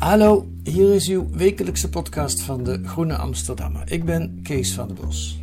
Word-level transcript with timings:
Hallo, 0.00 0.46
hier 0.62 0.94
is 0.94 1.08
uw 1.08 1.26
wekelijkse 1.32 1.88
podcast 1.88 2.42
van 2.42 2.64
de 2.64 2.80
Groene 2.84 3.16
Amsterdammer. 3.16 3.92
Ik 3.92 4.04
ben 4.04 4.40
Kees 4.42 4.74
van 4.74 4.88
der 4.88 4.96
Bos. 4.96 5.38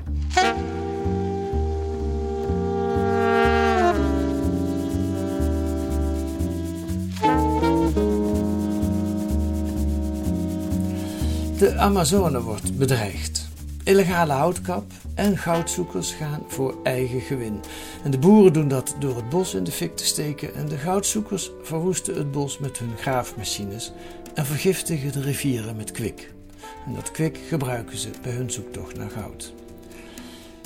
De 11.57 11.75
Amazone 11.77 12.41
wordt 12.41 12.77
bedreigd. 12.77 13.47
Illegale 13.83 14.33
houtkap 14.33 14.91
en 15.15 15.37
goudzoekers 15.37 16.11
gaan 16.11 16.43
voor 16.47 16.75
eigen 16.83 17.21
gewin. 17.21 17.59
En 18.03 18.11
de 18.11 18.19
boeren 18.19 18.53
doen 18.53 18.67
dat 18.67 18.95
door 18.99 19.15
het 19.15 19.29
bos 19.29 19.53
in 19.53 19.63
de 19.63 19.71
fik 19.71 19.95
te 19.95 20.05
steken 20.05 20.55
en 20.55 20.67
de 20.67 20.77
goudzoekers 20.77 21.51
verwoesten 21.61 22.15
het 22.15 22.31
bos 22.31 22.59
met 22.59 22.77
hun 22.77 22.91
graafmachines 22.97 23.91
en 24.37 24.45
vergiftigen 24.45 25.11
de 25.11 25.21
rivieren 25.21 25.75
met 25.75 25.91
kwik. 25.91 26.33
En 26.85 26.93
dat 26.93 27.11
kwik 27.11 27.39
gebruiken 27.47 27.97
ze 27.97 28.09
bij 28.21 28.31
hun 28.31 28.51
zoektocht 28.51 28.97
naar 28.97 29.09
goud. 29.09 29.53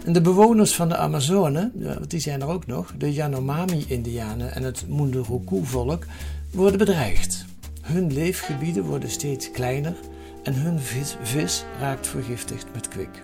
En 0.06 0.14
de 0.14 0.22
bewoners 0.22 0.76
van 0.76 0.90
de 0.90 0.98
Amazone, 0.98 1.72
die 2.08 2.20
zijn 2.20 2.42
er 2.42 2.48
ook 2.48 2.68
nog, 2.68 2.94
de 2.98 3.14
Yanomami-Indianen 3.14 4.56
en 4.56 4.64
het 4.64 4.88
Munduruku-volk, 4.88 6.06
worden 6.52 6.78
bedreigd. 6.78 7.46
Hun 7.82 8.14
leefgebieden 8.14 8.84
worden 8.84 9.10
steeds 9.10 9.52
kleiner 9.52 9.96
en 10.44 10.54
hun 10.54 10.80
vis, 10.80 11.16
vis 11.22 11.64
raakt 11.80 12.08
vergiftigd 12.08 12.66
met 12.74 12.88
kwik. 12.88 13.24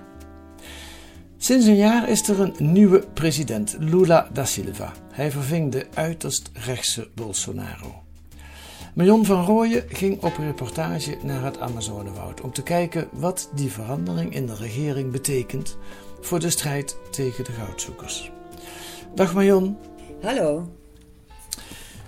Sinds 1.38 1.66
een 1.66 1.76
jaar 1.76 2.09
is 2.09 2.28
er 2.28 2.40
een 2.40 2.56
nieuwe 2.59 3.06
president, 3.14 3.76
Lula 3.80 4.30
da 4.34 4.45
Silva. 4.45 4.94
Hij 5.12 5.32
verving 5.32 5.72
de 5.72 5.88
uiterst 5.94 6.50
rechtse 6.54 7.09
Bolsonaro. 7.16 8.07
Marion 8.98 9.26
van 9.26 9.46
Rooyen 9.46 9.84
ging 9.88 10.24
op 10.24 10.38
reportage 10.38 11.18
naar 11.22 11.44
het 11.44 11.60
Amazonewoud 11.60 12.42
om 12.42 12.52
te 12.53 12.64
kijken 12.64 13.09
wat 13.12 13.50
die 13.56 13.72
verandering 13.72 14.34
in 14.34 14.45
de 14.45 14.56
regering 14.56 15.12
betekent 15.12 15.78
voor 16.22 16.40
de 16.40 16.50
strijd 16.50 16.98
tegen 17.12 17.44
de 17.44 17.52
goudzoekers. 17.52 18.31
Dag 19.16 19.34
Marion. 19.34 19.78
Hallo. 20.22 20.73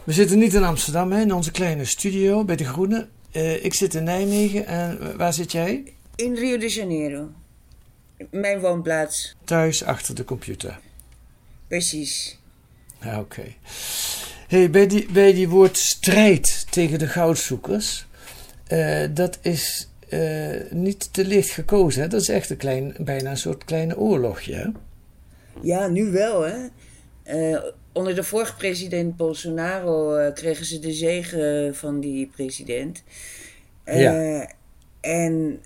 We 0.03 0.13
zitten 0.13 0.39
niet 0.39 0.53
in 0.53 0.63
Amsterdam, 0.63 1.11
hè, 1.11 1.21
in 1.21 1.33
onze 1.33 1.51
kleine 1.51 1.85
studio 1.85 2.43
bij 2.43 2.55
De 2.55 2.65
Groene. 2.65 3.07
Uh, 3.31 3.63
ik 3.65 3.73
zit 3.73 3.93
in 3.93 4.03
Nijmegen 4.03 4.65
en 4.65 5.17
waar 5.17 5.33
zit 5.33 5.51
jij? 5.51 5.93
In 6.15 6.35
Rio 6.35 6.57
de 6.57 6.69
Janeiro. 6.69 7.29
Mijn 8.31 8.59
woonplaats. 8.59 9.35
Thuis 9.43 9.83
achter 9.83 10.15
de 10.15 10.23
computer. 10.23 10.79
Precies. 11.67 12.39
Ja, 13.01 13.19
oké. 13.19 13.19
Okay. 13.19 13.57
Hey, 14.49 14.69
bij, 14.69 14.87
die, 14.87 15.05
bij 15.11 15.33
die 15.33 15.49
woord 15.49 15.77
strijd 15.77 16.58
tegen 16.69 16.99
de 16.99 17.07
goudzoekers, 17.07 18.07
uh, 18.71 19.05
dat 19.13 19.39
is 19.41 19.89
uh, 20.09 20.71
niet 20.71 21.13
te 21.13 21.25
licht 21.25 21.49
gekozen. 21.49 22.01
Hè? 22.01 22.07
Dat 22.07 22.21
is 22.21 22.29
echt 22.29 22.49
een 22.49 22.57
klein, 22.57 22.95
bijna 22.99 23.29
een 23.29 23.37
soort 23.37 23.65
kleine 23.65 23.97
oorlogje. 23.97 24.53
Hè? 24.53 24.67
Ja, 25.61 25.87
nu 25.87 26.11
wel. 26.11 26.41
Hè? 26.41 26.57
Uh, 27.25 27.63
onder 27.91 28.15
de 28.15 28.23
vorige 28.23 28.55
president 28.55 29.15
Bolsonaro 29.17 30.31
kregen 30.33 30.65
ze 30.65 30.79
de 30.79 30.93
zegen 30.93 31.75
van 31.75 31.99
die 31.99 32.27
president. 32.27 33.03
ja. 33.85 34.57
En 35.01 35.61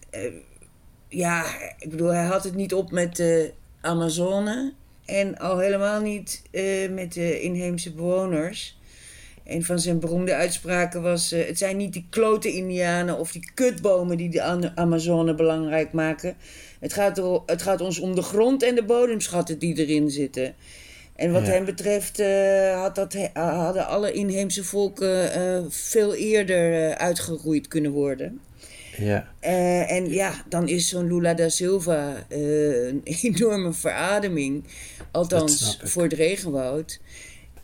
ja, 1.07 1.45
ik 1.79 1.89
bedoel, 1.89 2.13
hij 2.13 2.25
had 2.25 2.43
het 2.43 2.55
niet 2.55 2.73
op 2.73 2.91
met 2.91 3.15
de 3.15 3.53
Amazone. 3.81 4.73
En 5.05 5.37
al 5.37 5.59
helemaal 5.59 6.01
niet 6.01 6.41
met 6.89 7.13
de 7.13 7.41
inheemse 7.41 7.93
bewoners. 7.93 8.77
Een 9.45 9.63
van 9.63 9.79
zijn 9.79 9.99
beroemde 9.99 10.33
uitspraken 10.33 11.01
was: 11.01 11.33
uh, 11.33 11.45
Het 11.45 11.57
zijn 11.57 11.77
niet 11.77 11.93
die 11.93 12.05
klote 12.09 12.53
Indianen 12.53 13.19
of 13.19 13.31
die 13.31 13.51
kutbomen 13.53 14.17
die 14.17 14.29
de 14.29 14.71
Amazone 14.75 15.35
belangrijk 15.35 15.91
maken. 15.91 16.35
Het 16.79 16.93
gaat, 16.93 17.17
er, 17.17 17.41
het 17.45 17.61
gaat 17.61 17.81
ons 17.81 17.99
om 17.99 18.15
de 18.15 18.21
grond 18.21 18.63
en 18.63 18.75
de 18.75 18.83
bodemschatten 18.83 19.59
die 19.59 19.77
erin 19.77 20.09
zitten. 20.09 20.55
En 21.15 21.31
wat 21.31 21.45
ja. 21.45 21.51
hem 21.51 21.65
betreft 21.65 22.19
uh, 22.19 22.81
had 22.81 22.95
dat, 22.95 23.17
hadden 23.33 23.87
alle 23.87 24.11
inheemse 24.11 24.63
volken 24.63 25.71
veel 25.71 26.15
eerder 26.15 26.95
uitgeroeid 26.95 27.67
kunnen 27.67 27.91
worden. 27.91 28.39
Ja. 28.97 29.27
En 29.87 30.09
ja, 30.09 30.43
dan 30.49 30.67
is 30.67 30.89
zo'n 30.89 31.07
Lula 31.07 31.33
da 31.33 31.49
Silva 31.49 32.25
een 32.29 33.01
enorme 33.21 33.73
verademing. 33.73 34.63
Althans, 35.11 35.79
voor 35.83 36.03
het 36.03 36.13
regenwoud. 36.13 36.99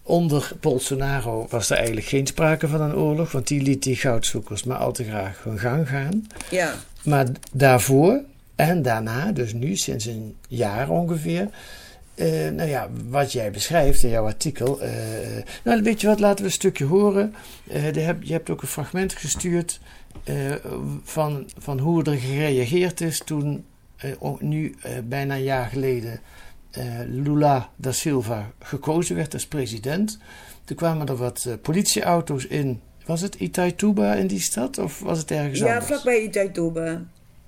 Onder 0.09 0.51
Bolsonaro 0.59 1.47
was 1.49 1.69
er 1.69 1.77
eigenlijk 1.77 2.07
geen 2.07 2.27
sprake 2.27 2.67
van 2.67 2.81
een 2.81 2.95
oorlog, 2.95 3.31
want 3.31 3.47
die 3.47 3.61
liet 3.61 3.83
die 3.83 3.95
goudzoekers 3.95 4.63
maar 4.63 4.77
al 4.77 4.91
te 4.91 5.03
graag 5.03 5.43
hun 5.43 5.59
gang 5.59 5.89
gaan. 5.89 6.27
Ja. 6.51 6.73
Maar 7.03 7.27
daarvoor 7.51 8.21
en 8.55 8.81
daarna, 8.81 9.31
dus 9.31 9.53
nu 9.53 9.75
sinds 9.75 10.05
een 10.05 10.35
jaar 10.47 10.89
ongeveer, 10.89 11.49
uh, 12.15 12.49
nou 12.49 12.69
ja, 12.69 12.89
wat 13.09 13.31
jij 13.31 13.51
beschrijft 13.51 14.03
in 14.03 14.09
jouw 14.09 14.25
artikel. 14.25 14.83
Uh, 14.83 14.89
nou, 15.63 15.81
weet 15.81 16.01
je 16.01 16.07
wat, 16.07 16.19
laten 16.19 16.39
we 16.39 16.45
een 16.45 16.51
stukje 16.51 16.85
horen. 16.85 17.35
Uh, 17.71 17.81
heb, 18.05 18.23
je 18.23 18.33
hebt 18.33 18.49
ook 18.49 18.61
een 18.61 18.67
fragment 18.67 19.13
gestuurd 19.13 19.79
van, 21.03 21.49
van 21.57 21.79
hoe 21.79 22.03
er 22.03 22.17
gereageerd 22.17 23.01
is 23.01 23.21
toen, 23.25 23.65
nu 24.39 24.75
bijna 25.03 25.35
een 25.35 25.43
jaar 25.43 25.65
geleden, 25.65 26.19
Lula 27.07 27.69
da 27.75 27.91
Silva 27.91 28.51
gekozen 28.59 29.15
werd 29.15 29.33
als 29.33 29.47
president. 29.47 30.17
Toen 30.63 30.77
kwamen 30.77 31.07
er 31.07 31.15
wat 31.15 31.47
politieauto's 31.61 32.45
in. 32.45 32.81
Was 33.05 33.21
het 33.21 33.35
Itaituba 33.35 34.13
in 34.13 34.27
die 34.27 34.39
stad 34.39 34.77
of 34.77 34.99
was 34.99 35.17
het 35.17 35.31
ergens 35.31 35.59
ja, 35.59 35.65
anders? 35.65 35.87
Ja, 35.87 35.91
vlakbij 35.91 36.21
Itaituba. 36.21 37.01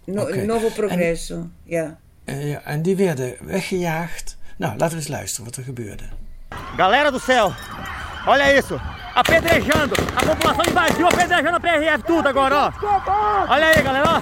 No, 0.06 0.22
okay. 0.22 0.46
Novo 0.46 0.70
Progresso, 0.70 1.36
en, 1.36 1.54
ja. 1.64 1.98
ja. 2.26 2.62
En 2.64 2.82
die 2.82 2.96
werden 2.96 3.36
weggejaagd. 3.42 4.38
Nou, 4.58 4.78
laten 4.78 4.90
we 4.90 5.02
eens 5.02 5.08
luisteren 5.08 5.46
wat 5.46 5.56
er 5.56 5.64
gebeurde. 5.64 6.04
Galera 6.78 7.12
do 7.12 7.20
céu, 7.20 7.52
olha 8.26 8.58
isso. 8.58 8.80
Apedrejando. 9.14 9.96
A 10.16 10.26
população 10.26 10.66
invadiu, 10.68 11.08
apedrejando 11.08 11.56
a 11.56 11.60
PRF 11.60 12.04
tudo 12.06 12.28
agora, 12.28 12.56
ó. 12.56 12.72
Olha 13.50 13.68
aí, 13.68 13.84
galera, 13.84 14.10
ó. 14.16 14.22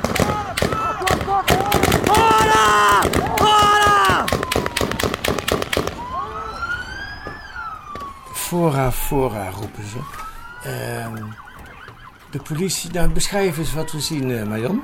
Fora! 2.06 3.09
Fora, 8.50 8.92
fora, 8.92 9.50
roepen 9.50 9.84
ze. 9.88 9.98
Uh, 10.68 11.24
de 12.32 12.40
politie, 12.42 12.92
nou 12.92 13.10
beschrijf 13.10 13.58
eens 13.58 13.74
wat 13.74 13.92
we 13.92 14.00
zien, 14.00 14.30
uh, 14.30 14.44
Marjan. 14.44 14.84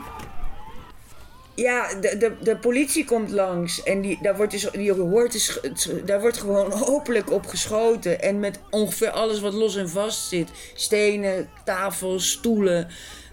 Ja, 1.56 1.94
de, 1.94 2.18
de, 2.18 2.36
de 2.42 2.58
politie 2.58 3.06
komt 3.06 3.30
langs 3.30 3.84
en 3.84 4.02
die, 4.02 4.20
daar, 4.22 4.36
wordt 4.36 4.52
dus, 4.52 4.70
die 4.72 4.94
hoort 4.94 5.32
dus, 5.32 5.60
daar 6.06 6.22
wordt 6.22 6.38
gewoon 6.38 6.72
hopelijk 6.72 7.32
op 7.32 7.46
geschoten. 7.46 8.22
En 8.22 8.40
met 8.40 8.60
ongeveer 8.70 9.10
alles 9.10 9.40
wat 9.40 9.54
los 9.54 9.76
en 9.76 9.90
vast 9.90 10.28
zit, 10.28 10.50
stenen, 10.74 11.50
tafels, 11.64 12.32
stoelen, 12.32 12.88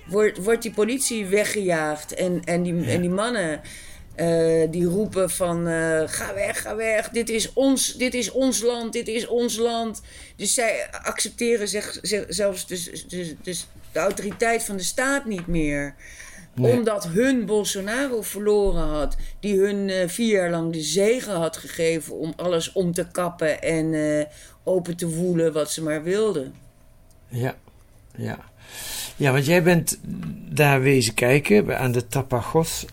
wordt, 0.06 0.38
wordt 0.38 0.62
die 0.62 0.72
politie 0.72 1.26
weggejaagd. 1.26 2.14
En, 2.14 2.42
en, 2.44 2.62
die, 2.62 2.84
en 2.84 3.00
die 3.00 3.10
mannen 3.10 3.60
uh, 4.16 4.70
die 4.70 4.84
roepen 4.84 5.30
van 5.30 5.68
uh, 5.68 6.02
ga 6.06 6.34
weg, 6.34 6.62
ga 6.62 6.76
weg, 6.76 7.08
dit 7.08 7.28
is, 7.28 7.52
ons, 7.52 7.94
dit 7.94 8.14
is 8.14 8.30
ons 8.30 8.60
land, 8.60 8.92
dit 8.92 9.08
is 9.08 9.26
ons 9.26 9.56
land. 9.56 10.02
Dus 10.36 10.54
zij 10.54 10.88
accepteren 10.90 11.68
zich, 11.68 11.98
zich 12.02 12.24
zelfs 12.28 12.66
dus, 12.66 13.04
dus, 13.08 13.34
dus 13.42 13.66
de 13.92 13.98
autoriteit 13.98 14.62
van 14.62 14.76
de 14.76 14.82
staat 14.82 15.24
niet 15.24 15.46
meer. 15.46 15.94
Nee. 16.54 16.72
Omdat 16.72 17.08
hun 17.08 17.46
Bolsonaro 17.46 18.22
verloren 18.22 18.86
had, 18.86 19.16
die 19.40 19.58
hun 19.58 19.88
uh, 19.88 20.08
vier 20.08 20.36
jaar 20.36 20.50
lang 20.50 20.72
de 20.72 20.80
zegen 20.80 21.34
had 21.34 21.56
gegeven 21.56 22.14
om 22.14 22.32
alles 22.36 22.72
om 22.72 22.92
te 22.92 23.06
kappen 23.10 23.62
en 23.62 24.26
open 24.64 24.96
te 24.96 25.08
woelen 25.08 25.52
wat 25.52 25.70
ze 25.70 25.82
maar 25.82 26.02
wilden. 26.02 26.54
Ja, 27.28 27.56
ja. 28.16 28.38
Ja, 29.16 29.32
want 29.32 29.46
jij 29.46 29.62
bent 29.62 29.98
daar 30.48 30.80
wezen 30.80 31.14
kijken 31.14 31.78
aan 31.78 31.92
de 31.92 32.06
Tapajos, 32.06 32.84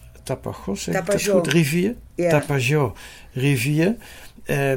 Tapajos, 0.93 1.27
goed, 1.27 1.47
rivier? 1.47 1.95
Ja. 2.15 2.43
Rivier, 3.31 3.95
uh, 4.45 4.73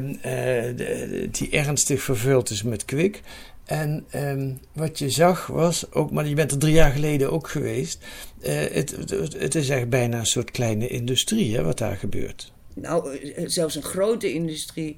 die 1.31 1.51
ernstig 1.51 2.03
vervuld 2.03 2.51
is 2.51 2.63
met 2.63 2.85
kwik. 2.85 3.21
En 3.65 4.07
um, 4.15 4.61
wat 4.73 4.99
je 4.99 5.11
zag 5.11 5.47
was, 5.47 5.93
ook, 5.93 6.11
maar 6.11 6.27
je 6.27 6.35
bent 6.35 6.51
er 6.51 6.59
drie 6.59 6.75
jaar 6.75 6.93
geleden 6.93 7.33
ook 7.33 7.49
geweest. 7.49 8.05
Uh, 8.41 8.61
het, 8.73 8.91
het, 8.91 9.11
het, 9.39 9.55
is 9.55 9.69
echt 9.69 9.89
bijna 9.89 10.19
een 10.19 10.27
soort 10.27 10.51
kleine 10.51 10.89
industrie, 10.89 11.57
hè, 11.57 11.63
wat 11.63 11.79
daar 11.79 11.97
gebeurt. 11.97 12.53
Nou, 12.75 13.19
zelfs 13.47 13.75
een 13.75 13.83
grote 13.83 14.33
industrie. 14.33 14.97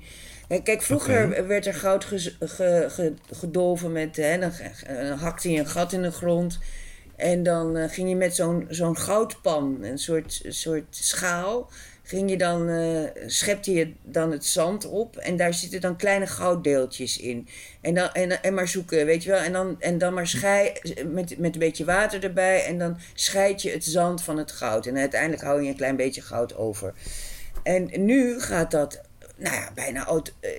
Kijk, 0.62 0.83
vroeger 0.83 1.27
okay. 1.27 1.47
werd 1.47 1.67
er 1.67 1.75
goud 1.75 2.05
ge, 2.05 2.33
ge, 2.41 2.87
ge, 2.89 3.12
gedolven 3.33 3.93
met. 3.93 4.17
Hè, 4.17 4.39
dan, 4.39 4.53
dan 4.87 5.19
hakte 5.19 5.51
je 5.51 5.59
een 5.59 5.67
gat 5.67 5.93
in 5.93 6.03
de 6.03 6.12
grond. 6.12 6.59
En 7.25 7.43
dan 7.43 7.76
uh, 7.76 7.85
ging 7.88 8.09
je 8.09 8.17
met 8.17 8.35
zo'n 8.35 8.67
zo'n 8.69 8.97
goudpan, 8.97 9.79
een 9.82 9.99
soort, 9.99 10.43
soort 10.49 10.85
schaal. 10.91 11.71
ging 12.03 12.31
je 12.31 12.37
dan, 12.37 12.69
eh, 12.69 13.26
schepte 13.26 13.73
je 13.73 13.93
dan 14.03 14.31
het 14.31 14.44
zand 14.44 14.87
op 14.87 15.17
en 15.17 15.37
daar 15.37 15.55
zitten 15.55 15.81
dan 15.81 15.97
kleine 15.97 16.26
gouddeeltjes 16.26 17.19
in. 17.19 17.49
En, 17.81 17.94
dan, 17.94 18.12
en, 18.12 18.43
en 18.43 18.55
maar 18.55 18.69
zoeken, 18.69 19.06
weet 19.06 19.23
je 19.23 19.31
wel. 19.31 19.41
En 19.41 19.53
dan, 19.53 19.81
en 19.81 19.99
dan 19.99 20.15
maar 20.15 20.26
schei, 20.26 20.73
met, 21.06 21.38
met 21.38 21.55
een 21.55 21.61
beetje 21.61 21.85
water 21.85 22.25
erbij 22.25 22.65
en 22.65 22.79
dan 22.79 22.99
scheid 23.15 23.62
je 23.62 23.70
het 23.70 23.85
zand 23.85 24.23
van 24.23 24.38
het 24.38 24.53
goud. 24.53 24.87
En 24.87 24.97
uiteindelijk 24.97 25.43
hou 25.43 25.62
je 25.62 25.69
een 25.69 25.77
klein 25.77 25.97
beetje 25.97 26.23
goud 26.23 26.56
over. 26.56 26.94
En 27.62 28.05
nu 28.05 28.41
gaat 28.41 28.70
dat 28.70 29.00
nou 29.37 29.55
ja, 29.55 29.71
bijna 29.75 30.07
eh, 30.41 30.51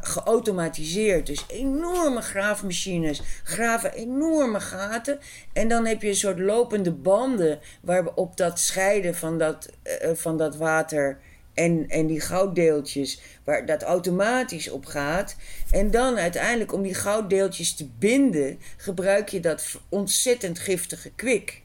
geautomatiseerd. 0.00 1.26
Dus 1.26 1.44
enorme 1.48 2.20
graafmachines 2.20 3.22
graven 3.42 3.92
enorme 3.92 4.60
gaten. 4.60 5.18
En 5.52 5.68
dan 5.68 5.86
heb 5.86 6.02
je 6.02 6.08
een 6.08 6.16
soort 6.16 6.38
lopende 6.38 6.92
banden 6.92 7.60
waarop 7.80 8.36
dat 8.36 8.58
scheiden 8.58 9.14
van 9.14 9.38
dat, 9.38 9.68
uh, 9.84 10.10
van 10.14 10.38
dat 10.38 10.56
water 10.56 11.18
en, 11.54 11.88
en 11.88 12.06
die 12.06 12.20
gouddeeltjes, 12.20 13.20
waar 13.44 13.66
dat 13.66 13.82
automatisch 13.82 14.70
op 14.70 14.86
gaat. 14.86 15.36
En 15.70 15.90
dan 15.90 16.18
uiteindelijk 16.18 16.72
om 16.72 16.82
die 16.82 16.94
gouddeeltjes 16.94 17.74
te 17.74 17.88
binden, 17.98 18.58
gebruik 18.76 19.28
je 19.28 19.40
dat 19.40 19.80
ontzettend 19.88 20.58
giftige 20.58 21.10
kwik. 21.10 21.62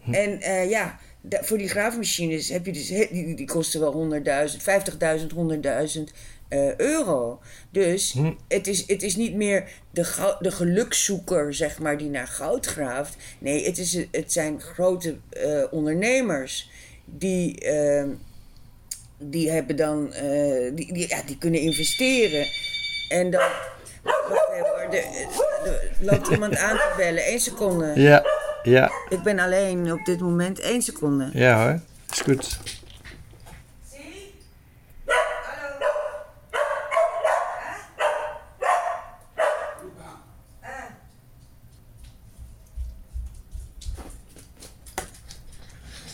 Hm. 0.00 0.14
En 0.14 0.38
uh, 0.38 0.70
ja, 0.70 0.98
voor 1.30 1.58
die 1.58 1.68
graafmachines 1.68 2.48
heb 2.48 2.66
je 2.66 2.72
dus, 2.72 2.86
die, 2.86 3.34
die 3.36 3.46
kosten 3.46 3.80
wel 3.80 4.22
100.000, 4.48 4.56
50.000, 4.56 5.26
100.000 5.96 6.02
uh, 6.48 6.76
euro. 6.76 7.40
Dus 7.70 8.12
hm. 8.12 8.32
het, 8.48 8.66
is, 8.66 8.86
het 8.86 9.02
is 9.02 9.16
niet 9.16 9.34
meer 9.34 9.68
de, 9.90 10.36
de 10.40 10.50
gelukszoeker, 10.50 11.54
zeg 11.54 11.78
maar, 11.78 11.98
die 11.98 12.08
naar 12.08 12.26
goud 12.26 12.66
graaft. 12.66 13.16
Nee, 13.38 13.64
het, 13.64 13.78
is, 13.78 13.98
het 14.10 14.32
zijn 14.32 14.60
grote 14.60 15.16
uh, 15.32 15.64
ondernemers 15.70 16.70
die, 17.04 17.64
uh, 17.64 18.04
die 19.18 19.50
hebben 19.50 19.76
dan, 19.76 20.06
uh, 20.06 20.74
die, 20.74 20.92
die, 20.92 21.08
ja, 21.08 21.22
die 21.26 21.38
kunnen 21.38 21.60
investeren. 21.60 22.46
En 23.08 23.30
dan. 23.30 23.50
Wacht 24.02 24.50
even 24.52 24.90
de, 24.90 25.90
loopt 26.00 26.28
iemand 26.28 26.56
aan 26.56 26.76
te 26.76 26.94
bellen. 26.96 27.28
Eén 27.28 27.40
seconde. 27.40 27.92
Ja. 27.94 28.24
Ja. 28.64 28.92
Ik 29.08 29.22
ben 29.22 29.38
alleen 29.38 29.92
op 29.92 30.04
dit 30.04 30.20
moment 30.20 30.60
één 30.60 30.82
seconde. 30.82 31.30
Ja 31.32 31.64
hoor, 31.64 31.80
is 32.10 32.20
goed. 32.20 32.58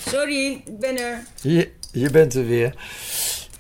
Sorry, 0.07 0.63
ik 0.67 0.79
ben 0.79 0.99
er. 0.99 1.23
Je, 1.41 1.71
je 1.93 2.11
bent 2.11 2.35
er 2.35 2.47
weer. 2.47 2.75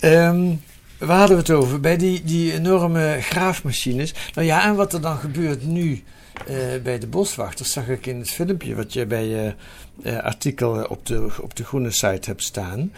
Um, 0.00 0.62
waar 0.98 1.18
hadden 1.18 1.36
we 1.36 1.42
het 1.42 1.50
over? 1.50 1.80
Bij 1.80 1.96
die, 1.96 2.24
die 2.24 2.52
enorme 2.52 3.18
graafmachines. 3.20 4.14
Nou 4.34 4.46
ja, 4.46 4.64
en 4.64 4.74
wat 4.74 4.92
er 4.92 5.00
dan 5.00 5.18
gebeurt 5.18 5.64
nu 5.64 6.04
uh, 6.48 6.82
bij 6.82 6.98
de 6.98 7.06
boswachters 7.06 7.72
zag 7.72 7.88
ik 7.88 8.06
in 8.06 8.18
het 8.18 8.30
filmpje 8.30 8.74
wat 8.74 8.92
je 8.92 9.06
bij 9.06 9.26
je 9.26 9.54
uh, 10.02 10.18
artikel 10.18 10.84
op 10.84 11.06
de, 11.06 11.28
op 11.40 11.56
de 11.56 11.64
groene 11.64 11.90
site 11.90 12.30
hebt 12.30 12.42
staan. 12.42 12.92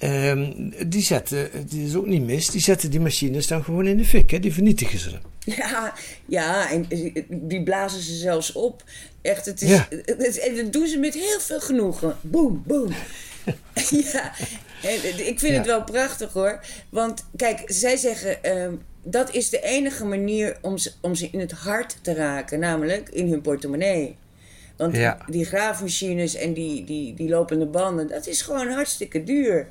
Uh, 0.00 0.46
die 0.86 1.02
zetten, 1.02 1.50
die 1.66 1.86
is 1.86 1.94
ook 1.94 2.06
niet 2.06 2.24
mis, 2.24 2.50
die 2.50 2.60
zetten 2.60 2.90
die 2.90 3.00
machines 3.00 3.46
dan 3.46 3.64
gewoon 3.64 3.86
in 3.86 3.96
de 3.96 4.04
fik, 4.04 4.30
hè? 4.30 4.38
die 4.38 4.52
vernietigen 4.52 4.98
ze. 4.98 5.18
Ja, 5.44 5.94
ja, 6.26 6.70
en 6.70 6.86
die 7.28 7.62
blazen 7.62 8.00
ze 8.00 8.14
zelfs 8.14 8.52
op. 8.52 8.84
Echt, 9.22 9.46
het 9.46 9.62
is, 9.62 9.68
ja. 9.68 9.88
en 9.88 10.56
dat 10.56 10.72
doen 10.72 10.86
ze 10.86 10.98
met 10.98 11.14
heel 11.14 11.40
veel 11.40 11.60
genoegen. 11.60 12.16
Boom, 12.20 12.62
boom. 12.66 12.92
ja, 14.12 14.32
ik 15.16 15.38
vind 15.38 15.56
het 15.56 15.66
wel 15.66 15.84
prachtig 15.84 16.32
hoor. 16.32 16.60
Want 16.88 17.24
kijk, 17.36 17.62
zij 17.66 17.96
zeggen 17.96 18.42
ehm, 18.42 18.74
dat 19.02 19.34
is 19.34 19.50
de 19.50 19.60
enige 19.60 20.04
manier 20.04 20.58
om 20.62 20.78
ze, 20.78 20.92
om 21.00 21.14
ze 21.14 21.28
in 21.32 21.40
het 21.40 21.52
hart 21.52 21.98
te 22.02 22.14
raken, 22.14 22.58
namelijk 22.58 23.08
in 23.08 23.30
hun 23.30 23.40
portemonnee. 23.40 24.16
Want 24.76 24.98
die 25.26 25.44
graafmachines 25.44 26.34
en 26.34 26.52
die, 26.52 26.84
die, 26.84 27.14
die 27.14 27.28
lopende 27.28 27.66
banden, 27.66 28.08
dat 28.08 28.26
is 28.26 28.42
gewoon 28.42 28.68
hartstikke 28.68 29.24
duur. 29.24 29.68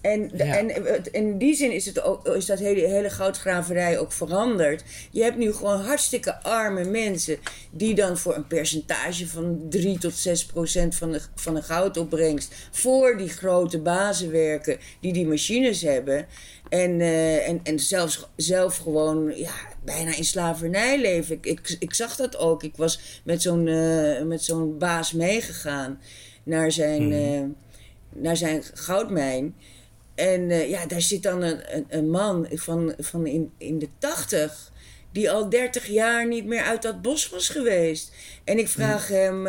En, 0.00 0.38
en, 0.38 0.72
in 1.12 1.38
die 1.38 1.54
zin 1.54 1.72
is, 1.72 1.86
het 1.86 2.02
ook, 2.02 2.28
is 2.28 2.46
dat 2.46 2.58
hele, 2.58 2.86
hele 2.86 3.10
goudgraverij 3.10 3.98
ook 3.98 4.12
veranderd. 4.12 4.82
Je 5.10 5.22
hebt 5.22 5.36
nu 5.36 5.52
gewoon 5.52 5.80
hartstikke 5.80 6.42
arme 6.42 6.84
mensen 6.84 7.38
die 7.70 7.94
dan 7.94 8.18
voor 8.18 8.34
een 8.34 8.46
percentage 8.46 9.28
van 9.28 9.66
3 9.68 9.98
tot 9.98 10.14
6 10.14 10.44
procent 10.46 10.94
van 10.94 11.12
de, 11.12 11.20
van 11.34 11.54
de 11.54 11.62
goudopbrengst 11.62 12.54
voor 12.70 13.16
die 13.16 13.28
grote 13.28 13.78
bazen 13.78 14.30
werken 14.30 14.78
die 15.00 15.12
die 15.12 15.26
machines 15.26 15.82
hebben. 15.82 16.26
En, 16.68 17.00
uh, 17.00 17.48
en, 17.48 17.60
en 17.62 17.78
zelfs 17.78 18.28
zelf 18.36 18.76
gewoon 18.76 19.32
ja, 19.36 19.54
bijna 19.84 20.16
in 20.16 20.24
slavernij 20.24 21.00
leven. 21.00 21.34
Ik, 21.34 21.46
ik, 21.46 21.76
ik 21.78 21.94
zag 21.94 22.16
dat 22.16 22.38
ook. 22.38 22.62
Ik 22.62 22.76
was 22.76 23.20
met 23.24 23.42
zo'n 23.42 23.66
uh, 23.66 24.22
met 24.22 24.42
zo'n 24.42 24.78
baas 24.78 25.12
meegegaan 25.12 26.00
naar 26.42 26.72
zijn, 26.72 27.12
uh, 27.12 27.42
naar 28.14 28.36
zijn 28.36 28.62
goudmijn. 28.74 29.54
En 30.20 30.68
ja, 30.68 30.86
daar 30.86 31.00
zit 31.00 31.22
dan 31.22 31.42
een, 31.42 31.76
een, 31.76 31.84
een, 31.88 32.10
man 32.10 32.46
van, 32.50 32.94
van 32.98 33.26
in, 33.26 33.52
in 33.58 33.78
de 33.78 33.88
tachtig 33.98 34.72
die 35.12 35.30
al 35.30 35.48
dertig 35.48 35.86
jaar 35.86 36.26
niet 36.26 36.44
meer 36.44 36.62
uit 36.62 36.82
dat 36.82 37.02
bos 37.02 37.28
was 37.28 37.48
geweest. 37.48 38.12
En 38.44 38.58
ik 38.58 38.68
vraag 38.68 39.08
hem 39.08 39.46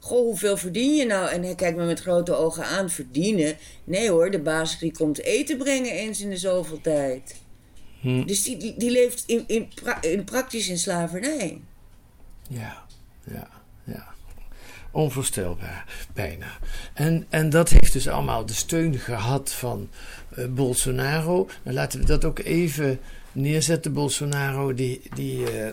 Goh, 0.00 0.24
hoeveel 0.24 0.56
verdien 0.56 0.94
je 0.94 1.06
nou? 1.06 1.30
En 1.30 1.42
hij 1.42 1.54
kijkt 1.54 1.76
me 1.76 1.84
met 1.84 2.00
grote 2.00 2.34
ogen 2.34 2.64
aan. 2.64 2.90
Verdienen? 2.90 3.56
Nee 3.84 4.10
hoor, 4.10 4.30
de 4.30 4.40
baas 4.40 4.78
die 4.78 4.92
komt 4.92 5.22
eten 5.22 5.58
brengen 5.58 5.92
eens 5.92 6.20
in 6.20 6.30
de 6.30 6.36
zoveel 6.36 6.80
tijd. 6.80 7.36
Hm. 8.00 8.24
Dus 8.24 8.42
die, 8.42 8.56
die, 8.56 8.74
die, 8.76 8.90
leeft 8.90 9.24
in, 9.26 9.44
in, 9.46 9.68
in 10.00 10.24
praktisch 10.24 10.68
in 10.68 10.78
slavernij. 10.78 11.60
Ja, 12.48 12.84
ja. 13.24 13.48
Onvoorstelbaar, 14.90 15.84
bijna. 16.14 16.46
En, 16.94 17.26
en 17.28 17.50
dat 17.50 17.68
heeft 17.68 17.92
dus 17.92 18.08
allemaal 18.08 18.46
de 18.46 18.52
steun 18.52 18.98
gehad 18.98 19.52
van 19.52 19.88
uh, 20.38 20.46
Bolsonaro. 20.46 21.48
Dan 21.62 21.74
laten 21.74 22.00
we 22.00 22.06
dat 22.06 22.24
ook 22.24 22.38
even 22.38 23.00
neerzetten. 23.32 23.92
Bolsonaro, 23.92 24.74
die, 24.74 25.00
die, 25.14 25.38
uh, 25.38 25.66
uh, 25.66 25.72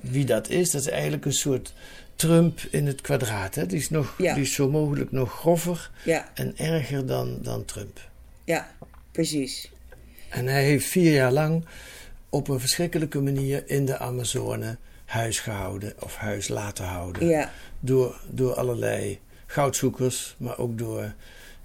wie 0.00 0.24
dat 0.24 0.48
is, 0.48 0.70
dat 0.70 0.80
is 0.80 0.88
eigenlijk 0.88 1.24
een 1.24 1.32
soort 1.32 1.72
Trump 2.16 2.60
in 2.70 2.86
het 2.86 3.00
kwadraat. 3.00 3.54
Hè? 3.54 3.66
Die, 3.66 3.78
is 3.78 3.90
nog, 3.90 4.14
die 4.16 4.40
is 4.40 4.54
zo 4.54 4.70
mogelijk 4.70 5.12
nog 5.12 5.32
grover 5.32 5.90
ja. 6.04 6.30
en 6.34 6.58
erger 6.58 7.06
dan, 7.06 7.38
dan 7.42 7.64
Trump. 7.64 8.00
Ja, 8.44 8.70
precies. 9.12 9.70
En 10.28 10.46
hij 10.46 10.64
heeft 10.64 10.86
vier 10.86 11.12
jaar 11.12 11.32
lang 11.32 11.64
op 12.28 12.48
een 12.48 12.60
verschrikkelijke 12.60 13.20
manier 13.20 13.62
in 13.66 13.84
de 13.84 13.98
Amazone 13.98 14.76
huis 15.06 15.40
gehouden 15.40 15.94
of 16.00 16.16
huis 16.16 16.48
laten 16.48 16.84
houden. 16.84 17.26
Ja. 17.26 17.52
Door, 17.80 18.20
door 18.28 18.54
allerlei 18.54 19.20
goudzoekers, 19.46 20.34
maar 20.38 20.58
ook 20.58 20.78
door 20.78 21.14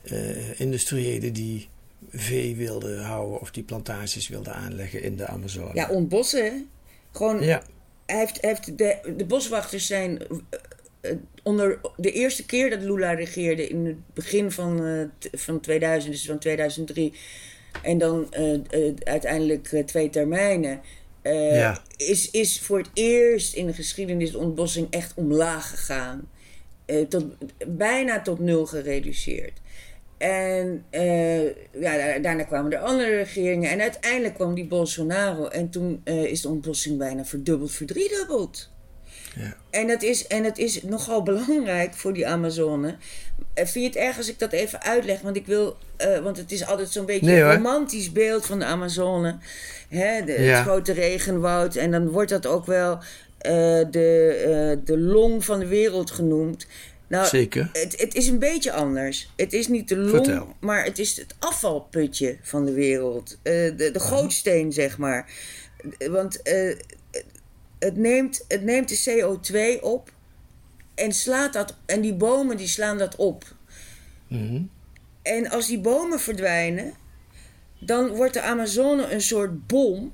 uh, 0.04 0.60
industriëlen 0.60 1.34
die 1.34 1.70
vee 2.10 2.56
wilden 2.56 3.04
houden 3.04 3.40
of 3.40 3.52
die 3.52 3.64
plantages 3.64 4.28
wilden 4.28 4.54
aanleggen 4.54 5.04
in 5.04 5.18
de 5.18 5.28
Amazone. 5.28 5.74
Ja, 5.74 5.90
ontbossen. 5.90 6.70
Gewoon 7.12 7.44
ja 7.44 7.64
heeft, 8.12 8.38
heeft 8.42 8.78
de, 8.78 8.98
de 9.18 9.26
boswachters 9.26 9.88
zijn 9.88 10.22
uh, 11.02 11.12
onder 11.44 11.80
de 11.98 12.12
eerste 12.12 12.46
keer 12.46 12.70
dat 12.70 12.82
Lula 12.82 13.12
regeerde, 13.12 13.68
in 13.68 13.86
het 13.86 14.14
begin 14.14 14.52
van, 14.52 14.86
uh, 14.86 15.04
van 15.32 15.60
2000, 15.60 16.14
dus 16.14 16.26
van 16.26 16.40
2003, 16.40 17.14
en 17.84 17.98
dan 17.98 18.34
uiteindelijk 19.04 19.84
twee 19.86 20.10
termijnen, 20.10 20.82
ja. 21.24 21.82
is, 21.98 22.32
is 22.32 22.60
voor 22.60 22.78
het 22.78 22.90
eerst 22.94 23.56
in 23.56 23.66
de 23.66 23.74
geschiedenis 23.74 24.32
de 24.32 24.38
ontbossing 24.38 24.88
echt 24.90 25.14
omlaag 25.16 25.70
gegaan. 25.70 26.30
tot, 27.10 27.26
bijna 27.68 28.22
tot 28.22 28.40
nul 28.40 28.66
gereduceerd. 28.66 29.60
En 30.18 30.86
uh, 30.92 31.44
ja, 31.82 32.20
daarna 32.20 32.44
kwamen 32.44 32.72
er 32.72 32.80
andere 32.80 33.16
regeringen. 33.16 33.70
En 33.70 33.82
uiteindelijk 33.82 34.34
kwam 34.34 34.54
die 34.54 34.68
Bolsonaro. 34.68 35.48
En 35.48 35.70
toen 35.70 36.02
is 36.06 36.42
de 36.42 36.50
ontbossing 36.50 36.98
bijna 36.98 37.26
verdubbeld, 37.26 37.72
verdriedubbeld. 37.72 38.70
Ja. 39.36 39.56
En, 39.70 39.88
dat 39.88 40.02
is, 40.02 40.28
en 40.28 40.44
dat 40.44 40.58
is 40.58 40.84
nogal 40.84 41.24
belangrijk 41.24 41.94
voor 41.94 42.14
die 42.14 42.28
Amazone. 42.28 42.96
Eh, 43.54 43.66
vind 43.66 43.94
je 43.94 44.00
het 44.00 44.08
erg 44.08 44.18
als 44.18 44.30
ik 44.30 44.40
dat 44.40 44.52
even 44.52 44.82
uitleg? 44.82 45.22
Want 45.22 45.36
ik 45.36 45.46
wil, 45.46 45.78
uh, 45.98 46.20
want 46.20 46.38
het 46.38 46.52
is 46.52 46.66
altijd 46.66 46.90
zo'n 46.90 47.06
beetje 47.06 47.32
een 47.32 47.54
romantisch 47.54 48.12
beeld 48.12 48.46
van 48.46 48.60
de 48.60 48.66
Amazone. 48.66 49.38
Hè, 49.90 50.24
de, 50.24 50.32
Het 50.32 50.62
grote 50.62 50.94
regenwoud. 50.94 51.76
En 51.76 51.92
dan 51.92 52.10
wordt 52.10 52.30
dat 52.30 52.46
ook 52.46 52.66
wel 52.66 52.96
uh, 52.96 53.02
de, 53.92 54.80
de 54.86 55.00
long 55.00 55.46
van 55.46 55.60
de 55.60 55.68
wereld 55.68 56.12
genoemd. 56.12 56.68
Nou, 57.08 57.28
Zeker. 57.28 57.70
Het, 57.74 58.02
het 58.02 58.16
is 58.16 58.28
een 58.28 58.40
beetje 58.40 58.72
anders. 58.72 59.32
Het 59.36 59.54
is 59.54 59.68
niet 59.68 59.90
de 59.90 59.98
long, 59.98 60.44
maar 60.60 60.84
het 60.84 61.00
is 61.00 61.18
het 61.18 61.36
afvalputje 61.40 62.38
van 62.42 62.66
de 62.66 62.74
wereld. 62.74 63.38
De 63.44 63.90
de 63.94 64.00
gootsteen, 64.00 64.72
zeg 64.72 64.98
maar. 64.98 65.32
Want 66.10 66.40
uh, 66.44 66.76
het, 67.82 67.98
neemt, 67.98 68.46
het 68.48 68.64
neemt 68.64 68.90
de 68.90 69.38
CO2 69.80 69.82
op 69.84 70.12
en 70.96 71.12
slaat 71.12 71.54
dat. 71.54 71.78
En 71.86 72.02
die 72.02 72.14
bomen 72.14 72.58
die 72.58 72.68
slaan 72.68 72.98
dat 72.98 73.16
op. 73.16 73.56
Mm 74.28 74.70
En 75.22 75.50
als 75.50 75.68
die 75.68 75.80
bomen 75.80 76.20
verdwijnen, 76.20 76.94
dan 77.80 78.10
wordt 78.10 78.34
de 78.34 78.42
Amazone 78.42 79.12
een 79.12 79.22
soort 79.22 79.68
bom. 79.68 80.14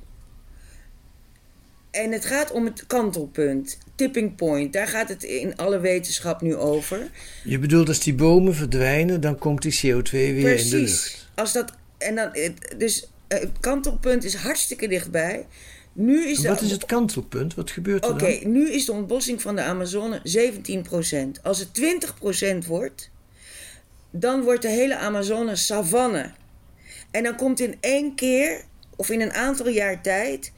En 1.92 2.12
het 2.12 2.26
gaat 2.26 2.52
om 2.52 2.66
het 2.66 2.88
kantelpunt, 2.88 3.78
tipping 3.96 4.36
point. 4.36 4.74
Daar 4.74 4.88
gaat 4.88 5.10
het 5.10 5.24
in 5.24 5.56
alle 5.56 5.80
wetenschap 5.80 6.42
nu 6.42 6.56
over. 6.56 7.10
Je 7.44 7.60
bedoelt 7.60 7.88
als 7.88 8.00
die 8.00 8.14
bomen 8.14 8.56
verdwijnen, 8.56 9.22
dan 9.22 9.38
komt 9.38 9.62
die 9.62 9.80
CO2 9.86 10.10
weer 10.12 10.42
Precies. 10.42 10.72
in 10.72 10.78
de 10.80 10.86
lucht. 10.86 11.30
Als 11.36 11.54
dat, 11.54 11.74
en 11.98 12.16
dan, 12.16 12.30
dus 12.78 13.10
eh, 13.28 13.40
het 13.40 13.60
kantelpunt 13.60 14.24
is 14.24 14.36
hartstikke 14.36 14.88
dichtbij. 14.88 15.46
Nu 16.00 16.28
is 16.28 16.40
de, 16.40 16.48
Wat 16.48 16.62
is 16.62 16.72
het 16.72 16.86
kantelpunt? 16.86 17.56
Wat 17.56 17.72
gebeurt 17.72 18.06
er 18.06 18.12
Oké, 18.12 18.40
dan? 18.42 18.52
nu 18.52 18.72
is 18.72 18.86
de 18.86 18.92
ontbossing 18.92 19.42
van 19.42 19.56
de 19.56 19.62
Amazone 19.62 20.22
17%. 21.38 21.42
Als 21.44 21.60
het 21.60 21.70
20% 22.64 22.68
wordt, 22.68 23.10
dan 24.12 24.42
wordt 24.44 24.62
de 24.62 24.68
hele 24.70 24.98
Amazone 24.98 25.56
savanne. 25.56 26.32
En 27.12 27.24
dan 27.24 27.36
komt 27.36 27.60
in 27.60 27.76
één 27.80 28.16
keer, 28.16 28.62
of 28.96 29.10
in 29.10 29.22
een 29.22 29.34
aantal 29.34 29.70
jaar 29.70 30.02
tijd, 30.02 30.52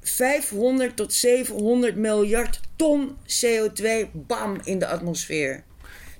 500 0.00 0.96
tot 0.96 1.12
700 1.12 1.96
miljard 1.96 2.60
ton 2.76 3.16
CO2 3.26 3.86
bam 4.12 4.60
in 4.64 4.78
de 4.78 4.86
atmosfeer. 4.86 5.62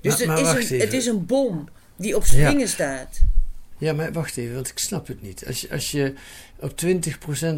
Dus 0.01 0.17
Maar- 0.25 0.27
maar 0.41 0.55
het, 0.55 0.57
is 0.63 0.69
een, 0.71 0.79
het 0.79 0.93
is 0.93 1.05
een 1.05 1.25
bom 1.25 1.67
die 1.95 2.15
op 2.15 2.23
springen 2.25 2.67
staat. 2.67 3.19
Ja, 3.77 3.93
maar 3.93 4.11
wacht 4.11 4.37
even, 4.37 4.53
want 4.55 4.67
ik 4.69 4.79
snap 4.79 5.07
het 5.07 5.21
niet. 5.21 5.45
Als 5.47 5.61
je, 5.61 5.69
als 5.71 5.91
je 5.91 6.13
op 6.61 6.71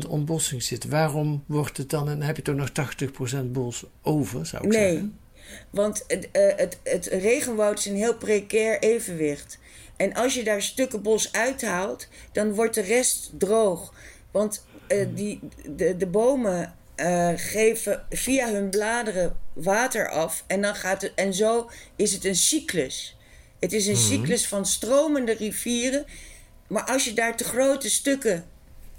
20% 0.05 0.07
ontbossing 0.07 0.63
zit, 0.63 0.85
waarom 0.85 1.43
wordt 1.47 1.77
het 1.77 1.89
dan... 1.89 2.09
en 2.09 2.21
heb 2.21 2.35
je 2.35 2.41
toch 2.41 2.55
nog 2.55 2.69
80% 3.41 3.45
bos 3.45 3.85
over, 4.01 4.45
zou 4.45 4.63
ik 4.63 4.69
Nee, 4.69 4.91
zeggen? 4.91 5.19
want 5.69 6.03
het, 6.07 6.31
eh, 6.31 6.55
het, 6.55 6.79
het 6.83 7.05
regenwoud 7.05 7.79
is 7.79 7.85
een 7.85 7.95
heel 7.95 8.17
precair 8.17 8.79
evenwicht. 8.79 9.57
En 9.95 10.13
als 10.13 10.33
je 10.33 10.43
daar 10.43 10.61
stukken 10.61 11.01
bos 11.01 11.31
uithaalt, 11.31 12.07
dan 12.31 12.53
wordt 12.53 12.75
de 12.75 12.81
rest 12.81 13.31
droog. 13.37 13.93
Want 14.31 14.65
eh, 14.87 15.07
die, 15.13 15.39
de, 15.75 15.97
de 15.97 16.07
bomen 16.07 16.73
eh, 16.95 17.31
geven 17.35 18.05
via 18.09 18.51
hun 18.51 18.69
bladeren 18.69 19.37
water 19.53 20.09
af. 20.09 20.43
En, 20.47 20.61
dan 20.61 20.75
gaat 20.75 21.01
het, 21.01 21.11
en 21.15 21.33
zo 21.33 21.69
is 21.95 22.13
het 22.13 22.25
een 22.25 22.35
cyclus. 22.35 23.17
Het 23.59 23.73
is 23.73 23.87
een 23.87 23.97
cyclus 23.97 24.47
van 24.47 24.65
stromende 24.65 25.33
rivieren. 25.33 26.05
Maar 26.67 26.83
als 26.83 27.05
je 27.05 27.13
daar 27.13 27.37
te 27.37 27.43
grote 27.43 27.89
stukken 27.89 28.45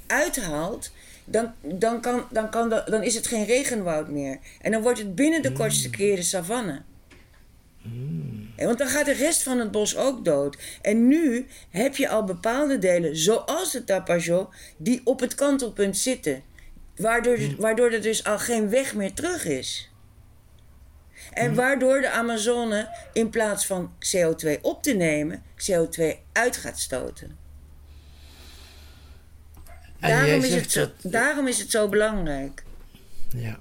uithaalt, 0.07 0.93
dan, 1.25 1.53
dan, 1.61 2.01
kan, 2.01 2.27
dan, 2.31 2.51
kan 2.51 2.69
dan 2.69 3.03
is 3.03 3.15
het 3.15 3.27
geen 3.27 3.45
regenwoud 3.45 4.09
meer. 4.09 4.39
En 4.61 4.73
dan 4.73 4.83
wordt 4.83 4.99
het 4.99 5.15
binnen 5.15 5.43
de 5.43 5.53
kortste 5.53 5.91
keren 5.91 6.25
savanne. 6.25 6.83
En 8.57 8.67
Want 8.67 8.79
dan 8.79 8.89
gaat 8.89 9.07
de 9.07 9.13
rest 9.13 9.43
van 9.43 9.59
het 9.59 9.71
bos 9.71 9.97
ook 9.97 10.25
dood. 10.25 10.57
En 10.83 11.09
nu 11.09 11.47
heb 11.71 11.97
je 11.97 12.09
al 12.09 12.25
bepaalde 12.25 12.79
delen, 12.79 13.17
zoals 13.17 13.73
het 13.73 13.87
Tapajos, 13.87 14.47
die 14.77 15.01
op 15.05 15.21
het 15.21 15.35
kantelpunt 15.35 15.97
zitten. 15.97 16.43
Waardoor, 16.97 17.39
waardoor 17.59 17.91
er 17.91 18.03
dus 18.03 18.25
al 18.25 18.39
geen 18.39 18.69
weg 18.69 18.95
meer 18.95 19.13
terug 19.13 19.45
is. 19.45 19.91
En 21.33 21.55
waardoor 21.55 22.01
de 22.01 22.11
Amazone 22.11 22.89
in 23.13 23.31
plaats 23.31 23.67
van 23.67 23.93
CO2 24.17 24.61
op 24.61 24.83
te 24.83 24.93
nemen, 24.93 25.43
CO2 25.71 26.05
uit 26.33 26.57
gaat 26.57 26.79
stoten. 26.79 27.44
Daarom 30.09 30.43
is, 30.43 30.55
het 30.55 30.73
dat- 30.73 31.13
daarom 31.13 31.47
is 31.47 31.59
het 31.59 31.71
zo 31.71 31.89
belangrijk. 31.89 32.63
Ja, 33.37 33.59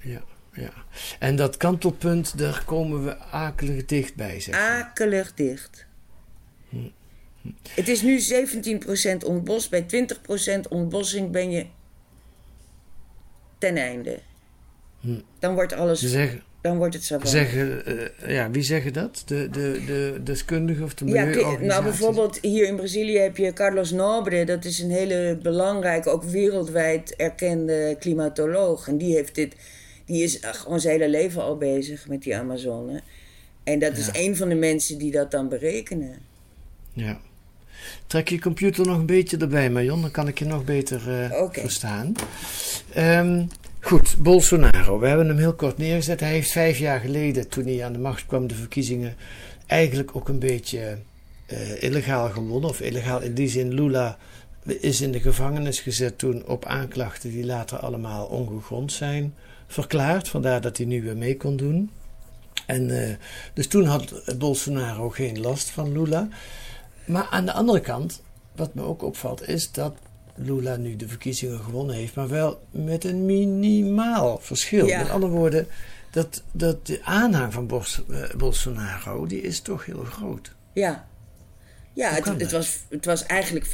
ja, 0.00 0.22
ja. 0.52 0.70
En 1.18 1.36
dat 1.36 1.56
kantelpunt, 1.56 2.38
daar 2.38 2.62
komen 2.64 3.04
we 3.04 3.18
akelig 3.18 3.84
dichtbij, 3.84 4.40
zeg 4.40 4.54
je. 4.54 4.60
Akelig 4.60 5.34
dicht. 5.34 5.84
Het 7.70 7.88
is 7.88 8.02
nu 8.02 8.18
17% 8.18 9.24
ontbos. 9.24 9.68
Bij 9.68 9.82
20% 9.82 10.68
ontbossing 10.68 11.30
ben 11.30 11.50
je 11.50 11.66
ten 13.58 13.76
einde. 13.76 14.20
Dan 15.38 15.54
wordt 15.54 15.72
alles, 15.72 16.00
Ze 16.00 16.08
zeggen, 16.08 16.42
dan 16.68 16.76
wordt 16.76 16.94
het 16.94 17.04
savanne. 17.04 17.30
zeggen 17.30 17.86
eh, 18.22 18.30
ja, 18.34 18.50
wie 18.50 18.62
zeggen 18.62 18.92
dat? 18.92 19.22
De, 19.26 19.48
de, 19.50 19.82
de 19.86 20.20
deskundigen 20.24 20.84
of 20.84 20.94
de 20.94 21.04
Ja, 21.04 21.10
milieuorganisaties? 21.24 21.68
nou 21.68 21.82
bijvoorbeeld 21.82 22.38
hier 22.42 22.66
in 22.66 22.76
Brazilië 22.76 23.18
heb 23.18 23.36
je 23.36 23.52
Carlos 23.52 23.90
Nobre. 23.90 24.44
Dat 24.44 24.64
is 24.64 24.78
een 24.78 24.90
hele 24.90 25.38
belangrijke, 25.42 26.10
ook 26.10 26.24
wereldwijd 26.24 27.14
erkende 27.16 27.96
klimatoloog. 27.98 28.88
En 28.88 28.98
die, 28.98 29.14
heeft 29.14 29.34
dit, 29.34 29.54
die 30.04 30.22
is 30.22 30.38
gewoon 30.42 30.80
zijn 30.80 30.92
hele 31.00 31.08
leven 31.10 31.42
al 31.42 31.56
bezig 31.56 32.08
met 32.08 32.22
die 32.22 32.36
Amazone. 32.36 33.00
En 33.64 33.78
dat 33.78 33.96
is 33.96 34.06
Ja. 34.06 34.12
een 34.14 34.36
van 34.36 34.48
de 34.48 34.54
mensen 34.54 34.98
die 34.98 35.10
dat 35.10 35.30
dan 35.30 35.48
berekenen. 35.48 36.14
Ja. 36.92 37.20
Trek 38.06 38.28
je 38.28 38.38
computer 38.40 38.86
nog 38.86 38.96
een 38.98 39.06
beetje 39.06 39.36
erbij, 39.36 39.70
Marion, 39.70 40.00
dan 40.00 40.10
kan 40.10 40.28
ik 40.28 40.38
je 40.38 40.44
nog 40.44 40.64
beter 40.64 41.28
eh, 41.30 41.48
verstaan. 41.52 42.12
Ehm, 42.94 43.44
goed, 43.86 44.16
Bolsonaro. 44.18 44.98
We 44.98 45.06
hebben 45.06 45.28
hem 45.28 45.36
heel 45.36 45.54
kort 45.54 45.78
neergezet. 45.78 46.20
Hij 46.20 46.30
heeft 46.30 46.50
vijf 46.50 46.78
jaar 46.78 47.00
geleden, 47.00 47.48
toen 47.48 47.64
hij 47.64 47.84
aan 47.84 47.92
de 47.92 47.98
macht 47.98 48.26
kwam, 48.26 48.46
de 48.46 48.54
verkiezingen 48.54 49.16
eigenlijk 49.66 50.16
ook 50.16 50.28
een 50.28 50.38
beetje 50.38 50.98
eh, 51.46 51.82
illegaal 51.82 52.28
gewonnen. 52.28 52.70
Of 52.70 52.80
illegaal 52.80 53.20
in 53.20 53.34
die 53.34 53.48
zin, 53.48 53.74
Lula 53.74 54.18
is 54.64 55.00
in 55.00 55.12
de 55.12 55.20
gevangenis 55.20 55.80
gezet 55.80 56.18
toen 56.18 56.46
op 56.46 56.64
aanklachten 56.64 57.30
die 57.30 57.46
later 57.46 57.78
allemaal 57.78 58.26
ongegrond 58.26 58.92
zijn 58.92 59.34
verklaard. 59.66 60.28
Vandaar 60.28 60.60
dat 60.60 60.76
hij 60.76 60.86
nu 60.86 61.02
weer 61.02 61.16
mee 61.16 61.36
kon 61.36 61.56
doen. 61.56 61.90
En, 62.66 63.02
eh, 63.02 63.14
dus 63.54 63.66
toen 63.66 63.84
had 63.84 64.38
Bolsonaro 64.38 65.10
geen 65.10 65.40
last 65.40 65.70
van 65.70 65.92
Lula. 65.92 66.28
Maar 67.04 67.26
aan 67.30 67.44
de 67.44 67.52
andere 67.52 67.80
kant, 67.80 68.22
wat 68.56 68.74
me 68.74 68.82
ook 68.82 69.02
opvalt, 69.02 69.48
is 69.48 69.72
dat 69.72 69.94
Lula 70.36 70.76
nu 70.76 70.96
de 70.96 71.08
verkiezingen 71.08 71.60
gewonnen 71.60 71.94
heeft, 71.96 72.14
maar 72.14 72.28
wel 72.28 72.60
met 72.70 73.04
een 73.04 73.24
minimaal 73.26 74.38
verschil. 74.38 74.86
Ja. 74.86 74.98
Met 74.98 75.10
andere 75.10 75.32
woorden, 75.32 75.66
dat, 76.10 76.42
dat 76.52 76.86
de 76.86 77.00
aanhang 77.02 77.52
van 77.52 77.66
Bos- 77.66 78.02
eh, 78.10 78.34
Bolsonaro, 78.36 79.26
die 79.26 79.40
is 79.40 79.60
toch 79.60 79.84
heel 79.84 80.04
groot. 80.04 80.54
Ja. 80.72 81.08
Ja, 81.92 82.10
het, 82.10 82.24
het, 82.24 82.52
was, 82.52 82.78
het 82.88 83.04
was 83.04 83.26
eigenlijk 83.26 83.66
50-50. 83.66 83.70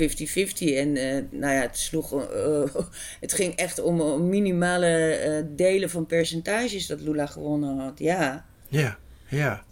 En 0.58 0.96
eh, 0.96 1.22
nou 1.30 1.54
ja, 1.54 1.60
het 1.60 1.78
sloeg. 1.78 2.22
eh, 2.22 2.62
het 3.20 3.32
ging 3.32 3.54
echt 3.54 3.80
om, 3.80 4.00
om 4.00 4.28
minimale 4.28 5.46
delen 5.56 5.90
van 5.90 6.06
percentages 6.06 6.86
dat 6.86 7.00
Lula 7.00 7.26
gewonnen 7.26 7.78
had. 7.78 7.98
Ja. 7.98 8.44
Ja, 8.68 8.98
ja. 9.28 9.62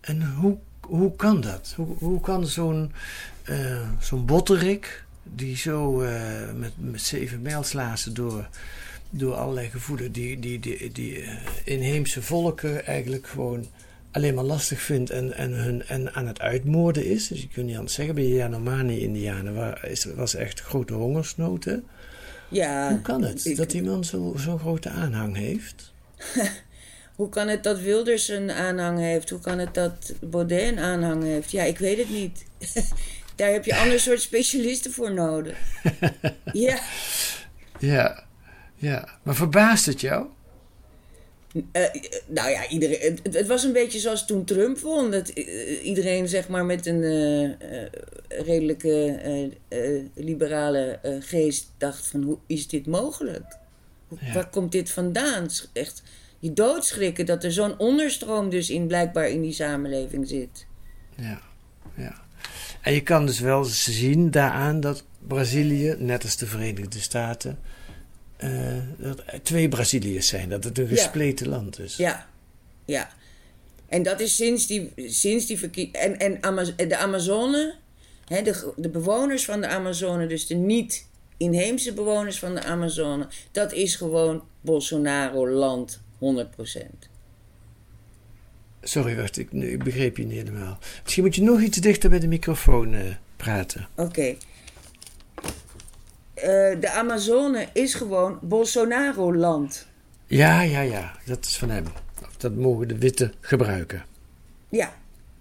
En 0.00 0.22
hoe, 0.34 0.58
hoe 0.80 1.16
kan 1.16 1.40
dat? 1.40 1.72
Hoe, 1.76 1.96
hoe 1.98 2.20
kan 2.20 2.46
zo'n 2.46 2.92
zo'n 4.00 4.26
botterik, 4.26 5.04
die 5.24 5.56
zo 5.56 6.00
eh, 6.02 6.12
met, 6.56 6.72
met 6.76 7.00
zeven 7.00 7.42
mijlslazen 7.42 8.14
door, 8.14 8.48
door 9.10 9.34
allerlei 9.34 9.68
gevoelens, 9.70 10.12
die, 10.12 10.38
die, 10.38 10.60
die, 10.60 10.92
die 10.92 11.20
eh, 11.22 11.32
inheemse 11.64 12.22
volken 12.22 12.86
eigenlijk 12.86 13.26
gewoon 13.26 13.66
alleen 14.10 14.34
maar 14.34 14.44
lastig 14.44 14.80
vindt 14.80 15.10
en, 15.10 15.32
en, 15.36 15.52
hun, 15.52 15.86
en 15.86 16.14
aan 16.14 16.26
het 16.26 16.40
uitmoorden 16.40 17.04
is. 17.06 17.28
Dus 17.28 17.40
je 17.40 17.48
kunt 17.48 17.66
niet 17.66 17.76
anders 17.76 17.94
zeggen, 17.94 18.14
bij 18.14 18.24
de 18.24 18.30
Yanomami-Indianen 18.34 19.82
is- 19.82 20.04
was 20.04 20.34
echt 20.34 20.60
grote 20.60 20.94
hongersnood. 20.94 21.64
hè? 21.64 21.76
ja 22.48 22.88
Hoe 22.90 23.00
kan 23.00 23.22
het 23.22 23.44
ik- 23.44 23.56
dat 23.56 23.70
die 23.70 23.82
man 23.82 24.04
zo- 24.04 24.34
zo'n 24.36 24.58
grote 24.58 24.88
aanhang 24.88 25.36
heeft? 25.36 25.92
Hoe 27.14 27.28
kan 27.28 27.48
het 27.48 27.62
dat 27.62 27.80
Wilders 27.80 28.28
een 28.28 28.50
aanhang 28.50 28.98
heeft? 28.98 29.30
Hoe 29.30 29.40
kan 29.40 29.58
het 29.58 29.74
dat 29.74 30.12
Baudet 30.20 30.68
een 30.72 30.78
aanhang 30.78 31.22
heeft? 31.22 31.50
Ja, 31.50 31.62
ik 31.62 31.78
weet 31.78 31.98
het 31.98 32.10
niet. 32.10 32.44
Daar 33.36 33.52
heb 33.52 33.64
je 33.64 33.76
ander 33.76 34.00
soort 34.00 34.20
specialisten 34.20 34.92
voor 34.92 35.12
nodig. 35.12 35.58
Ja, 36.52 36.80
Ja, 37.78 38.24
ja. 38.74 39.18
Maar 39.22 39.34
verbaast 39.34 39.86
het 39.86 40.00
jou? 40.00 40.26
eh, 41.72 41.82
nou 42.26 42.50
ja, 42.50 42.68
iedereen, 42.68 43.18
het, 43.22 43.34
het 43.36 43.46
was 43.46 43.62
een 43.64 43.72
beetje 43.72 43.98
zoals 43.98 44.26
toen 44.26 44.44
Trump 44.44 44.78
won. 44.78 45.10
Dat 45.10 45.28
eh, 45.28 45.84
iedereen 45.86 46.28
zeg 46.28 46.48
maar 46.48 46.64
met 46.64 46.86
een 46.86 47.02
eh, 47.02 47.44
eh, 47.44 47.88
redelijke 48.28 49.06
eh, 49.22 49.44
eh, 49.94 50.02
liberale 50.14 50.98
eh, 51.02 51.12
geest 51.20 51.70
dacht 51.78 52.06
van 52.06 52.22
hoe 52.22 52.38
is 52.46 52.68
dit 52.68 52.86
mogelijk? 52.86 53.56
Hoe- 54.08 54.18
Ja. 54.20 54.32
Waar 54.32 54.48
komt 54.50 54.72
dit 54.72 54.90
vandaan? 54.90 55.48
Echt 55.72 56.02
je 56.38 56.52
doodschrikken 56.52 57.26
dat 57.26 57.44
er 57.44 57.52
zo'n 57.52 57.78
onderstroom 57.78 58.50
dus 58.50 58.70
in 58.70 58.86
blijkbaar 58.86 59.28
in 59.28 59.42
die 59.42 59.52
samenleving 59.52 60.28
zit. 60.28 60.66
Ja. 61.16 61.40
En 62.84 62.92
je 62.94 63.02
kan 63.02 63.26
dus 63.26 63.40
wel 63.40 63.64
zien 63.64 64.30
daaraan 64.30 64.80
dat 64.80 65.04
Brazilië, 65.28 65.94
net 65.98 66.22
als 66.22 66.36
de 66.36 66.46
Verenigde 66.46 67.00
Staten, 67.00 67.58
eh, 68.36 68.50
dat 68.98 69.22
er 69.26 69.42
twee 69.42 69.68
Braziliërs 69.68 70.28
zijn. 70.28 70.48
Dat 70.48 70.64
het 70.64 70.78
een 70.78 70.84
Ja. 70.88 70.90
gespleten 70.90 71.48
land 71.48 71.78
is. 71.78 71.96
Ja, 71.96 72.26
ja. 72.84 73.08
En 73.88 74.02
dat 74.02 74.20
is 74.20 74.36
sinds 74.36 74.66
die, 74.66 74.92
sinds 74.96 75.46
die 75.46 75.58
verkie- 75.58 75.90
En, 75.92 76.18
en 76.18 76.40
de 76.88 76.96
Amazone, 76.96 77.74
hè, 78.24 78.42
de, 78.42 78.72
de 78.76 78.88
bewoners 78.88 79.44
van 79.44 79.60
de 79.60 79.66
Amazone, 79.66 80.26
dus 80.26 80.46
de 80.46 80.54
niet-inheemse 80.54 81.92
bewoners 81.92 82.38
van 82.38 82.54
de 82.54 82.62
Amazone, 82.62 83.26
dat 83.52 83.72
is 83.72 83.96
gewoon 83.96 84.42
Bolsonaro-land 84.60 86.00
100%. 86.18 87.08
Sorry, 88.84 89.16
wacht, 89.16 89.38
ik, 89.38 89.52
ik 89.52 89.84
begreep 89.84 90.16
je 90.16 90.24
niet 90.24 90.38
helemaal. 90.38 90.78
Misschien 91.02 91.24
moet 91.24 91.34
je 91.34 91.42
nog 91.42 91.60
iets 91.60 91.78
dichter 91.78 92.10
bij 92.10 92.18
de 92.18 92.26
microfoon 92.26 92.94
eh, 92.94 93.00
praten. 93.36 93.88
Oké. 93.96 94.34
Eh, 96.34 96.80
de 96.80 96.90
Amazone 96.90 97.66
is 97.72 97.94
gewoon 97.94 98.38
Bolsonaro-land. 98.42 99.86
Ja, 100.26 100.62
ja, 100.62 100.80
ja, 100.80 101.12
dat 101.26 101.44
is 101.44 101.56
van 101.56 101.70
hem. 101.70 101.84
Dat 102.36 102.54
mogen 102.54 102.88
de 102.88 102.98
witte 102.98 103.32
gebruiken. 103.40 104.04
Ja. 104.68 104.94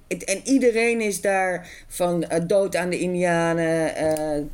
En 0.08 0.42
iedereen 0.44 1.02
is 1.02 1.22
daar 1.22 1.70
van 1.88 2.24
eh, 2.24 2.42
dood 2.48 2.76
aan 2.76 2.90
de 2.90 3.00
Indianen, 3.00 4.52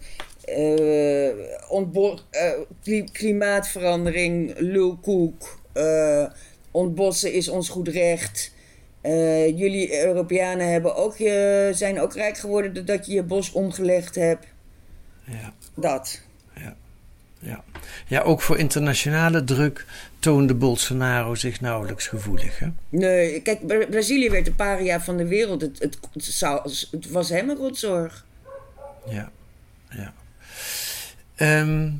klimaatverandering, 3.12 4.53
lulkoek, 4.58 5.60
ontbossen 6.72 7.34
is 7.34 7.50
ons 7.50 7.69
goed 7.69 7.88
recht. 7.88 8.51
Eh, 9.01 9.57
jullie 9.57 10.03
Europeanen 10.05 10.71
hebben 10.71 10.95
ook, 10.95 11.17
je, 11.17 11.69
zijn 11.73 12.01
ook 12.01 12.13
rijk 12.13 12.37
geworden 12.37 12.73
doordat 12.73 13.05
je 13.05 13.13
je 13.13 13.23
bos 13.23 13.51
omgelegd 13.51 14.15
hebt. 14.15 14.45
Ja, 15.23 15.53
Dat. 15.73 16.21
ja. 17.39 17.63
ja, 18.07 18.21
ook 18.21 18.41
voor 18.41 18.57
internationale 18.57 19.43
druk 19.43 19.85
toonde 20.19 20.53
Bolsonaro 20.53 21.35
zich 21.35 21.61
nauwelijks 21.61 22.07
gevoelig. 22.07 22.59
Hè? 22.59 22.67
Nee, 22.89 23.41
kijk, 23.41 23.67
Bra- 23.67 23.85
Brazilië 23.89 24.29
werd 24.29 24.45
de 24.45 24.53
paria 24.53 25.01
van 25.01 25.17
de 25.17 25.27
wereld. 25.27 25.61
Het, 25.61 25.79
het, 25.79 25.97
het, 26.13 26.23
zou, 26.23 26.61
het 26.91 27.11
was 27.11 27.29
hem 27.29 27.49
een 27.49 27.55
rotzorg. 27.57 28.25
Ja, 29.09 29.31
ja. 29.89 30.13
Ehm, 31.35 31.91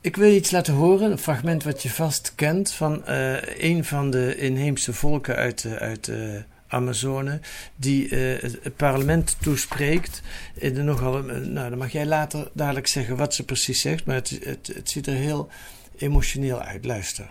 ik 0.00 0.16
wil 0.16 0.28
je 0.28 0.36
iets 0.36 0.50
laten 0.50 0.74
horen, 0.74 1.10
een 1.10 1.18
fragment 1.18 1.64
wat 1.64 1.82
je 1.82 1.90
vast 1.90 2.32
kent 2.34 2.72
van 2.72 3.06
eh, 3.06 3.62
een 3.70 3.84
van 3.84 4.10
de 4.10 4.36
inheemse 4.36 4.92
volken 4.92 5.36
uit 5.36 5.62
de, 5.62 5.78
uit 5.78 6.04
de 6.04 6.44
Amazone, 6.68 7.40
die 7.76 8.08
eh, 8.08 8.42
het 8.42 8.76
parlement 8.76 9.36
toespreekt. 9.40 10.22
In 10.54 10.74
de 10.74 10.82
nogal, 10.82 11.22
nou, 11.22 11.68
dan 11.68 11.78
mag 11.78 11.92
jij 11.92 12.06
later 12.06 12.50
dadelijk 12.52 12.86
zeggen 12.86 13.16
wat 13.16 13.34
ze 13.34 13.44
precies 13.44 13.80
zegt, 13.80 14.04
maar 14.04 14.14
het, 14.14 14.40
het, 14.44 14.70
het 14.74 14.90
ziet 14.90 15.06
er 15.06 15.14
heel 15.14 15.48
emotioneel 15.96 16.60
uit. 16.60 16.84
Luister. 16.84 17.30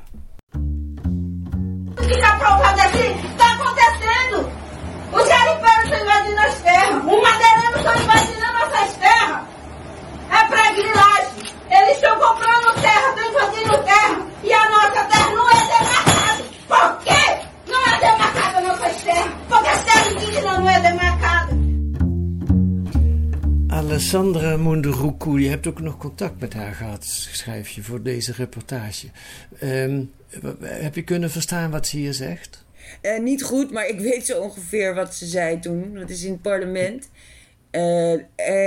fica 2.10 2.38
provado 2.38 2.82
aqui, 2.82 3.16
tá 3.38 3.54
acontecendo. 3.54 4.52
Os 5.12 5.28
garimpeiros 5.28 5.84
estão 5.84 6.02
invadindo 6.02 6.40
as 6.42 6.62
terras, 6.62 7.04
os 7.04 7.22
madeireiros 7.22 7.78
estão 7.78 7.96
invadindo 8.02 8.54
nossas 8.54 8.98
terras. 8.98 9.49
Alessandra 24.14 24.58
Munduruku, 24.58 25.40
je 25.40 25.50
hebt 25.50 25.68
ook 25.68 25.80
nog 25.82 25.98
contact 25.98 26.40
met 26.40 26.54
haar 26.54 26.74
gehad, 26.74 27.06
schrijf 27.06 27.70
je, 27.70 27.84
voor 27.84 28.02
deze 28.04 28.34
reportage. 28.34 29.08
Ehm, 29.60 30.04
heb 30.62 30.96
je 30.96 31.04
kunnen 31.04 31.30
verstaan 31.32 31.72
wat 31.72 31.88
ze 31.88 31.98
hier 31.98 32.14
zegt? 32.14 32.66
Eh, 33.02 33.20
niet 33.20 33.44
goed, 33.44 33.72
maar 33.72 33.88
ik 33.88 34.00
weet 34.00 34.26
zo 34.26 34.42
ongeveer 34.42 34.96
wat 34.96 35.16
ze 35.16 35.26
zei 35.26 35.60
toen. 35.60 35.94
Dat 35.94 36.10
is 36.10 36.24
in 36.24 36.32
het 36.32 36.42
parlement. 36.42 37.10
Eh, 37.72 38.12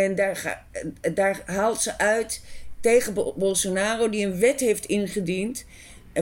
en 0.04 0.14
daar, 0.14 0.36
ga- 0.36 0.66
eh, 1.00 1.14
daar 1.14 1.42
haalt 1.46 1.82
ze 1.82 1.98
uit 1.98 2.42
tegen 2.80 3.14
Bo- 3.14 3.34
Bolsonaro, 3.36 4.08
die 4.08 4.26
een 4.26 4.38
wet 4.38 4.60
heeft 4.60 4.84
ingediend. 4.86 5.64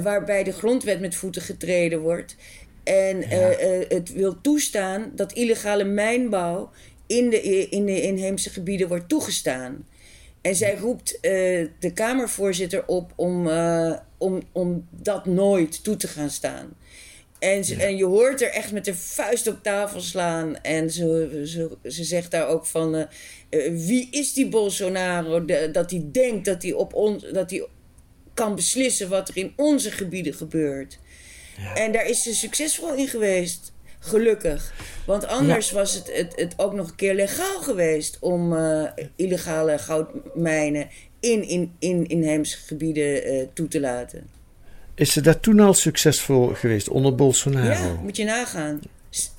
waarbij 0.03 0.45
de 0.45 0.53
grondwet 0.53 1.01
met 1.01 1.15
voeten 1.15 1.43
getreden 1.43 2.01
wordt. 2.01 2.37
En 2.85 3.23
het 3.89 4.13
wil 4.13 4.41
toestaan 4.41 5.13
dat 5.15 5.33
illegale 5.33 5.85
mijnbouw 5.85 6.71
in 7.11 7.31
de, 7.31 7.41
in 7.69 7.85
de 7.87 8.03
inheemse 8.03 8.51
gebieden 8.51 8.89
wordt 8.89 9.09
toegestaan. 9.09 9.87
En 10.41 10.55
zij 10.57 10.77
roept 10.77 11.21
eh, 11.21 11.31
de 11.79 11.93
Kamervoorzitter 11.95 12.87
op 12.87 13.13
om, 13.17 13.49
eh, 13.49 13.93
om, 14.19 14.43
om 14.53 14.87
dat 14.91 15.27
nooit 15.27 15.85
toe 15.85 15.97
te 15.97 16.09
gaan 16.09 16.31
staan. 16.31 16.73
En, 17.39 17.65
ze- 17.65 17.75
en 17.77 17.97
je 17.97 18.05
hoort 18.05 18.43
er 18.43 18.49
echt 18.51 18.73
met 18.73 18.85
de 18.85 18.95
vuist 18.95 19.47
op 19.47 19.63
tafel 19.63 20.01
slaan. 20.01 20.57
En 20.63 20.91
ze, 20.91 21.43
ze, 21.47 21.91
ze 21.91 22.05
zegt 22.05 22.31
daar 22.31 22.47
ook 22.49 22.67
van... 22.67 22.95
eh, 22.95 23.07
wie 23.73 24.09
is 24.11 24.33
die 24.33 24.49
Bolsonaro? 24.49 25.45
De- 25.45 25.69
dat 25.73 25.91
hij 25.91 26.05
denkt 26.13 26.45
dat 26.45 26.63
hij, 26.63 26.73
op 26.73 26.95
ons, 26.95 27.25
dat 27.33 27.51
hij 27.51 27.67
kan 28.35 28.55
beslissen 28.55 29.09
wat 29.09 29.29
er 29.29 29.37
in 29.37 29.53
onze 29.57 29.91
gebieden 29.91 30.35
gebeurt. 30.35 30.99
En 31.75 31.93
daar 31.93 32.07
is 32.09 32.23
ze 32.23 32.35
succesvol 32.35 32.95
in 32.95 33.09
geweest. 33.09 33.70
Gelukkig. 34.01 34.73
Want 35.07 35.27
anders 35.27 35.71
was 35.71 35.95
het, 35.95 36.17
het, 36.17 36.33
het 36.37 36.55
ook 36.57 36.73
nog 36.75 36.89
een 36.89 36.95
keer 36.95 37.15
legaal 37.15 37.63
geweest... 37.63 38.17
om 38.21 38.57
eh, 38.57 38.83
illegale 39.17 39.79
goudmijnen 39.79 40.89
in, 41.21 41.49
in, 41.49 41.75
in 41.79 42.07
inheemse 42.07 42.57
gebieden 42.57 43.25
eh, 43.25 43.47
toe 43.53 43.69
te 43.69 43.81
laten. 43.81 44.29
Is 44.95 45.13
ze 45.13 45.21
daar 45.21 45.41
toen 45.41 45.61
al 45.61 45.75
succesvol 45.75 46.47
geweest 46.47 46.89
onder 46.89 47.15
Bolsonaro? 47.15 47.71
Ja, 47.71 48.01
moet 48.03 48.17
je 48.17 48.25
nagaan. 48.25 48.81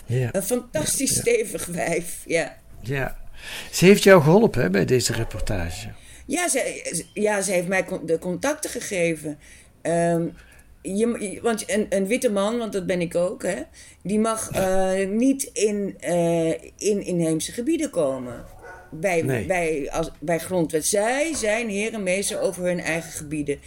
Ja. 0.06 0.30
Een 0.32 0.44
fantastisch 0.44 1.16
Ja. 1.16 1.22
stevig 1.22 1.66
wijf, 1.66 2.24
ja. 2.26 2.58
Ja. 2.82 3.18
Ze 3.72 3.86
heeft 3.86 4.04
jou 4.04 4.22
geholpen 4.24 4.62
hè, 4.62 4.70
bij 4.70 4.86
deze 4.86 5.14
reportage. 5.14 5.88
Ja, 6.26 6.50
ze, 6.50 7.04
ja, 7.14 7.42
ze 7.42 7.52
heeft 7.52 7.68
mij 7.68 7.86
de 8.06 8.20
contacten 8.20 8.70
gegeven. 8.70 9.40
Ehm, 9.82 10.28
je, 10.82 11.40
want 11.42 11.64
een, 11.68 11.86
een 11.90 12.08
witte 12.08 12.32
man, 12.32 12.58
want 12.58 12.74
dat 12.74 12.86
ben 12.86 13.02
ik 13.02 13.16
ook, 13.16 13.44
hè, 13.44 13.62
die 14.04 14.20
mag 14.20 14.52
eh, 14.52 15.08
niet 15.08 15.44
in, 15.44 15.96
eh, 16.00 16.50
in 16.78 17.06
inheemse 17.06 17.52
gebieden 17.52 17.90
komen. 17.90 18.46
Bij, 18.94 19.22
Nee. 19.22 19.46
bij, 19.46 19.90
als, 19.92 20.12
bij 20.20 20.40
grondwet. 20.40 20.86
Zij 20.86 21.34
zijn 21.36 21.70
heer 21.70 21.94
en 21.94 22.04
meester 22.04 22.40
over 22.40 22.64
hun 22.64 22.80
eigen 22.80 23.12
gebieden. 23.12 23.60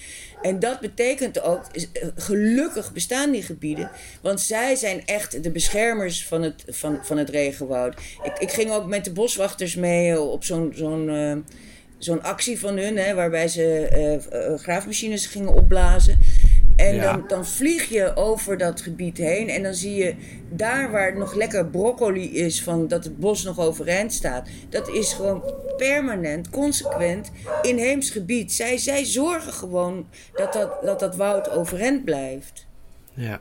En 0.43 0.59
dat 0.59 0.81
betekent 0.81 1.43
ook, 1.43 1.65
eh, 1.73 2.09
gelukkig 2.15 2.93
bestaan 2.93 3.31
die 3.31 3.43
gebieden. 3.43 3.91
Want 4.23 4.41
zij 4.41 4.75
zijn 4.75 5.07
echt 5.07 5.43
de 5.43 5.51
beschermers 5.51 6.27
van 6.27 6.43
het, 6.43 6.65
van, 6.69 6.99
van 7.03 7.19
het 7.19 7.31
regenwoud. 7.31 7.95
Ik, 8.23 8.39
ik 8.39 8.51
ging 8.51 8.71
ook 8.71 8.87
met 8.87 9.05
de 9.05 9.13
boswachters 9.13 9.75
mee 9.75 10.21
op 10.21 10.45
zo'n 10.45 10.73
zo'n 10.75 11.45
zo'n 11.99 12.23
actie 12.23 12.59
van 12.59 12.77
hun, 12.77 12.97
hè, 12.97 13.15
waarbij 13.15 13.49
ze 13.49 14.57
graafmachines 14.61 15.27
gingen 15.27 15.55
opblazen. 15.55 16.19
En 16.77 16.95
Ja. 16.95 17.13
dan, 17.13 17.25
dan 17.29 17.47
vlieg 17.47 17.89
je 17.89 18.17
over 18.17 18.59
dat 18.59 18.81
gebied 18.81 19.17
heen 19.19 19.49
en 19.49 19.63
dan 19.63 19.75
zie 19.75 19.95
je 19.95 20.15
daar 20.51 20.91
waar 20.91 21.07
het 21.07 21.17
nog 21.17 21.35
lekker 21.35 21.67
broccoli 21.67 22.33
is 22.37 22.63
van 22.63 22.89
dat 22.89 23.05
het 23.05 23.19
bos 23.19 23.43
nog 23.45 23.59
overeind 23.59 24.13
staat. 24.13 24.49
Dat 24.69 24.89
is 24.89 25.13
gewoon 25.13 25.43
permanent, 25.77 26.51
consequent 26.51 27.31
inheems 27.63 28.11
gebied. 28.11 28.53
Zij, 28.53 28.77
zij 28.79 29.05
zorgen 29.05 29.53
gewoon 29.53 30.07
dat 30.35 30.53
dat, 30.53 30.83
dat 30.83 31.01
dat 31.01 31.17
woud 31.17 31.51
overeind 31.51 32.05
blijft. 32.05 32.67
Ja. 33.15 33.41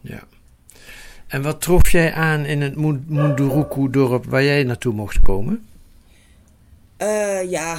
ja. 0.00 0.22
En 1.26 1.42
wat 1.42 1.60
trof 1.60 1.90
jij 1.90 2.12
aan 2.12 2.44
in 2.44 2.60
het 2.62 2.76
Mu- 2.76 3.02
Munduruku-dorp 3.06 4.24
waar 4.24 4.44
jij 4.44 4.62
naartoe 4.64 4.92
mocht 4.94 5.20
komen? 5.20 5.66
Eh, 6.96 7.50
ja, 7.50 7.78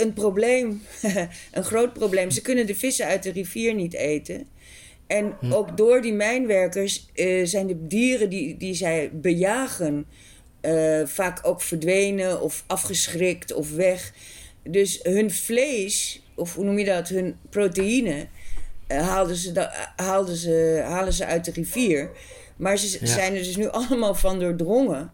een, 0.00 0.12
probleem. 0.12 0.82
een 1.52 1.64
groot 1.64 1.92
probleem. 1.92 2.30
Ze 2.30 2.40
kunnen 2.40 2.66
de 2.66 2.74
vissen 2.74 3.06
uit 3.06 3.22
de 3.22 3.32
rivier 3.32 3.74
niet 3.74 3.94
eten. 3.94 4.46
En 5.06 5.36
ook 5.50 5.76
door 5.76 6.00
die 6.02 6.12
mijnwerkers 6.12 7.06
eh, 7.14 7.46
zijn 7.46 7.66
de 7.66 7.86
dieren 7.86 8.30
die, 8.30 8.56
die 8.56 8.74
zij 8.74 9.10
bejagen 9.12 10.06
eh, 10.60 11.00
vaak 11.04 11.46
ook 11.46 11.62
verdwenen 11.62 12.40
of 12.40 12.64
afgeschrikt 12.66 13.52
of 13.52 13.70
weg. 13.70 14.12
Dus 14.62 15.00
hun 15.02 15.30
vlees, 15.30 16.22
of 16.34 16.54
hoe 16.54 16.64
noem 16.64 16.78
je 16.78 16.84
dat, 16.84 17.08
hun 17.08 17.36
proteïne, 17.50 18.26
eh, 18.86 19.08
haalden 19.08 19.36
ze, 19.36 19.68
haalden 19.96 20.36
ze, 20.36 20.82
halen 20.84 21.12
ze 21.12 21.26
uit 21.26 21.44
de 21.44 21.50
rivier. 21.50 22.10
Maar 22.56 22.76
ze 22.78 22.98
Ja. 23.00 23.06
zijn 23.06 23.34
er 23.34 23.42
dus 23.42 23.56
nu 23.56 23.68
allemaal 23.80 24.14
van 24.14 24.38
doordrongen 24.38 25.12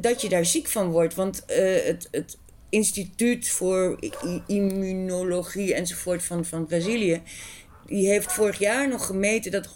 dat 0.00 0.22
je 0.22 0.28
daar 0.28 0.44
ziek 0.46 0.68
van 0.68 0.90
wordt. 0.90 1.14
Want 1.14 1.42
het, 1.46 2.08
het 2.10 2.36
Instituut 2.68 3.48
voor 3.48 3.98
Immunologie 4.46 5.74
enzovoort 5.74 6.22
van, 6.22 6.44
van 6.44 6.66
Brazilië... 6.66 7.22
die 7.86 8.08
heeft 8.08 8.32
vorig 8.32 8.58
jaar 8.58 8.88
nog 8.88 9.06
gemeten 9.06 9.50
dat 9.50 9.66
100% 9.66 9.70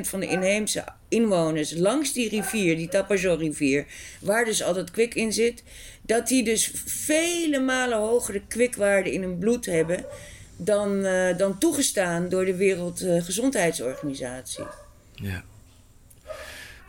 van 0.00 0.20
de 0.20 0.26
inheemse 0.26 0.84
inwoners... 1.08 1.74
langs 1.74 2.12
die 2.12 2.28
rivier, 2.28 2.76
die 2.76 2.88
Tapajós-rivier... 2.88 3.86
waar 4.20 4.44
dus 4.44 4.62
al 4.62 4.74
dat 4.74 4.90
kwik 4.90 5.14
in 5.14 5.32
zit... 5.32 5.62
dat 6.02 6.28
die 6.28 6.44
dus 6.44 6.72
vele 6.86 7.60
malen 7.60 7.98
hogere 7.98 8.42
kwikwaarden 8.48 9.12
in 9.12 9.22
hun 9.22 9.38
bloed 9.38 9.66
hebben... 9.66 10.04
dan, 10.56 11.04
eh, 11.04 11.36
dan 11.36 11.58
toegestaan 11.58 12.28
door 12.28 12.44
de 12.44 12.56
Wereldgezondheidsorganisatie. 12.56 14.64
Ja. 15.14 15.44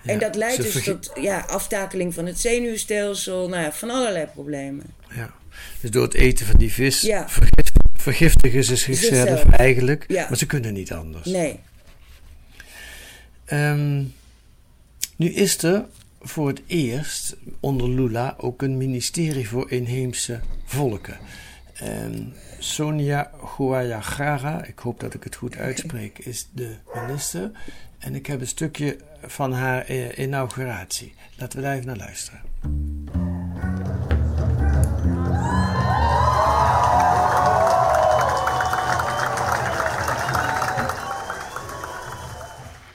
En 0.10 0.19
dat 0.19 0.36
leidt 0.36 0.62
dus 0.74 0.84
tot 0.84 1.12
ja, 1.22 1.39
aftakeling 1.39 2.13
van 2.13 2.26
het 2.26 2.39
zenuwstelsel, 2.39 3.50
nou 3.50 3.63
ja, 3.63 3.72
van 3.72 3.89
allerlei 3.89 4.26
problemen. 4.26 4.86
Ja. 5.15 5.34
Dus 5.82 5.91
door 5.91 6.04
het 6.04 6.13
eten 6.13 6.45
van 6.45 6.58
die 6.58 6.72
vis 6.74 7.02
Ja. 7.02 7.30
vergif- 7.30 7.72
vergiftigen 7.95 8.63
ze 8.63 8.76
zichzelf 8.76 9.28
Zichzelf. 9.28 9.50
eigenlijk, 9.54 10.06
Ja. 10.08 10.26
maar 10.30 10.38
ze 10.38 10.45
kunnen 10.45 10.74
niet 10.74 10.91
anders. 10.93 11.26
Nee. 11.26 11.60
Ehm, 13.45 14.04
nu 15.15 15.30
is 15.34 15.63
er 15.63 15.86
voor 16.22 16.48
het 16.48 16.62
eerst 16.67 17.36
onder 17.60 17.89
Lula 17.89 18.36
ook 18.38 18.62
een 18.62 18.78
ministerie 18.78 19.48
voor 19.50 19.72
inheemse 19.72 20.39
volken. 20.65 21.17
Ehm, 21.74 22.22
Sonia 22.60 23.32
Guayagara, 23.43 24.63
ik 24.65 24.80
hoop 24.80 25.00
dat 25.00 25.13
ik 25.13 25.24
het 25.24 25.36
goed 25.36 25.56
uitspreek, 25.58 26.17
is 26.19 26.48
de 26.52 26.76
minister. 27.06 27.52
En 27.99 28.15
ik 28.15 28.25
heb 28.25 28.41
een 28.41 28.47
stukje 28.47 28.97
van 29.21 29.53
haar 29.53 29.85
eh, 29.85 30.17
inauguratie. 30.17 31.13
Laten 31.38 31.59
we 31.59 31.65
daar 31.65 31.73
even 31.73 31.88
naar 31.88 31.97
luisteren. 31.97 32.41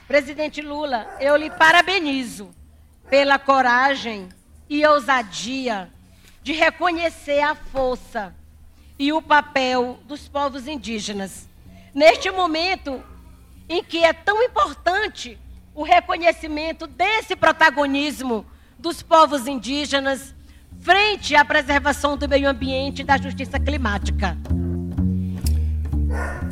Presidente 0.07 0.61
Lula, 0.61 1.07
eu 1.19 1.35
lhe 1.37 1.51
parabenizo 1.51 2.53
pela 3.09 3.37
coragem 3.37 4.29
e 4.69 4.85
ousadia 4.85 5.89
de 6.41 6.53
reconhecer 6.53 7.41
a 7.41 7.55
força 7.55 8.33
e 8.97 9.11
o 9.11 9.21
papel 9.21 9.99
dos 10.07 10.27
povos 10.27 10.67
indígenas. 10.67 11.47
Neste 11.93 12.31
momento 12.31 13.03
em 13.69 13.83
que 13.83 14.03
é 14.03 14.13
tão 14.13 14.41
importante 14.43 15.37
o 15.73 15.83
reconhecimento 15.83 16.87
desse 16.87 17.35
protagonismo 17.35 18.45
dos 18.77 19.01
povos 19.01 19.47
indígenas 19.47 20.33
frente 20.81 21.35
à 21.35 21.43
preservação 21.43 22.17
do 22.17 22.27
meio 22.27 22.49
ambiente 22.49 23.01
e 23.01 23.05
da 23.05 23.17
justiça 23.17 23.59
climática. 23.59 24.37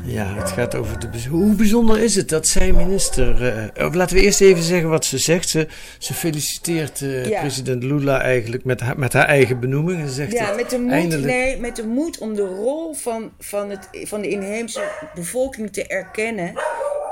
Ja, 0.06 0.36
het 0.36 0.52
gaat 0.52 0.76
over 0.76 1.00
de. 1.00 1.30
Hoe 1.30 1.56
bijzonder 1.56 2.00
is 2.00 2.16
het 2.16 2.30
dat 2.30 2.48
zij 2.48 2.72
minister. 2.72 3.42
Uh, 3.78 3.94
laten 3.94 4.16
we 4.16 4.22
eerst 4.22 4.42
even 4.42 4.64
zeggen 4.64 4.90
wat 4.90 5.06
ze 5.06 5.18
zegt. 5.18 5.50
Ze, 5.50 5.68
ze 5.98 6.14
feliciteert 6.14 7.02
uh, 7.02 7.26
ja. 7.26 7.40
president 7.40 7.84
Lula 7.84 8.22
eigenlijk 8.22 8.64
met 8.64 8.80
haar, 8.80 9.00
met 9.00 9.14
haar 9.14 9.26
eigen 9.26 9.60
benoeming. 9.60 10.08
Ze 10.08 10.14
zegt 10.14 10.32
ja, 10.32 10.54
met 10.54 10.70
de, 10.70 10.80
moed, 10.80 10.92
eindelijk... 10.92 11.34
nee, 11.34 11.60
met 11.60 11.76
de 11.76 11.88
moed 11.88 12.18
om 12.18 12.36
de 12.36 12.46
rol 12.46 12.94
van, 12.94 13.32
van, 13.40 13.70
het, 13.70 13.90
van 13.92 14.22
de 14.22 14.28
inheemse 14.30 14.82
bevolking 15.16 15.74
te 15.74 15.88
erkennen. 15.88 16.54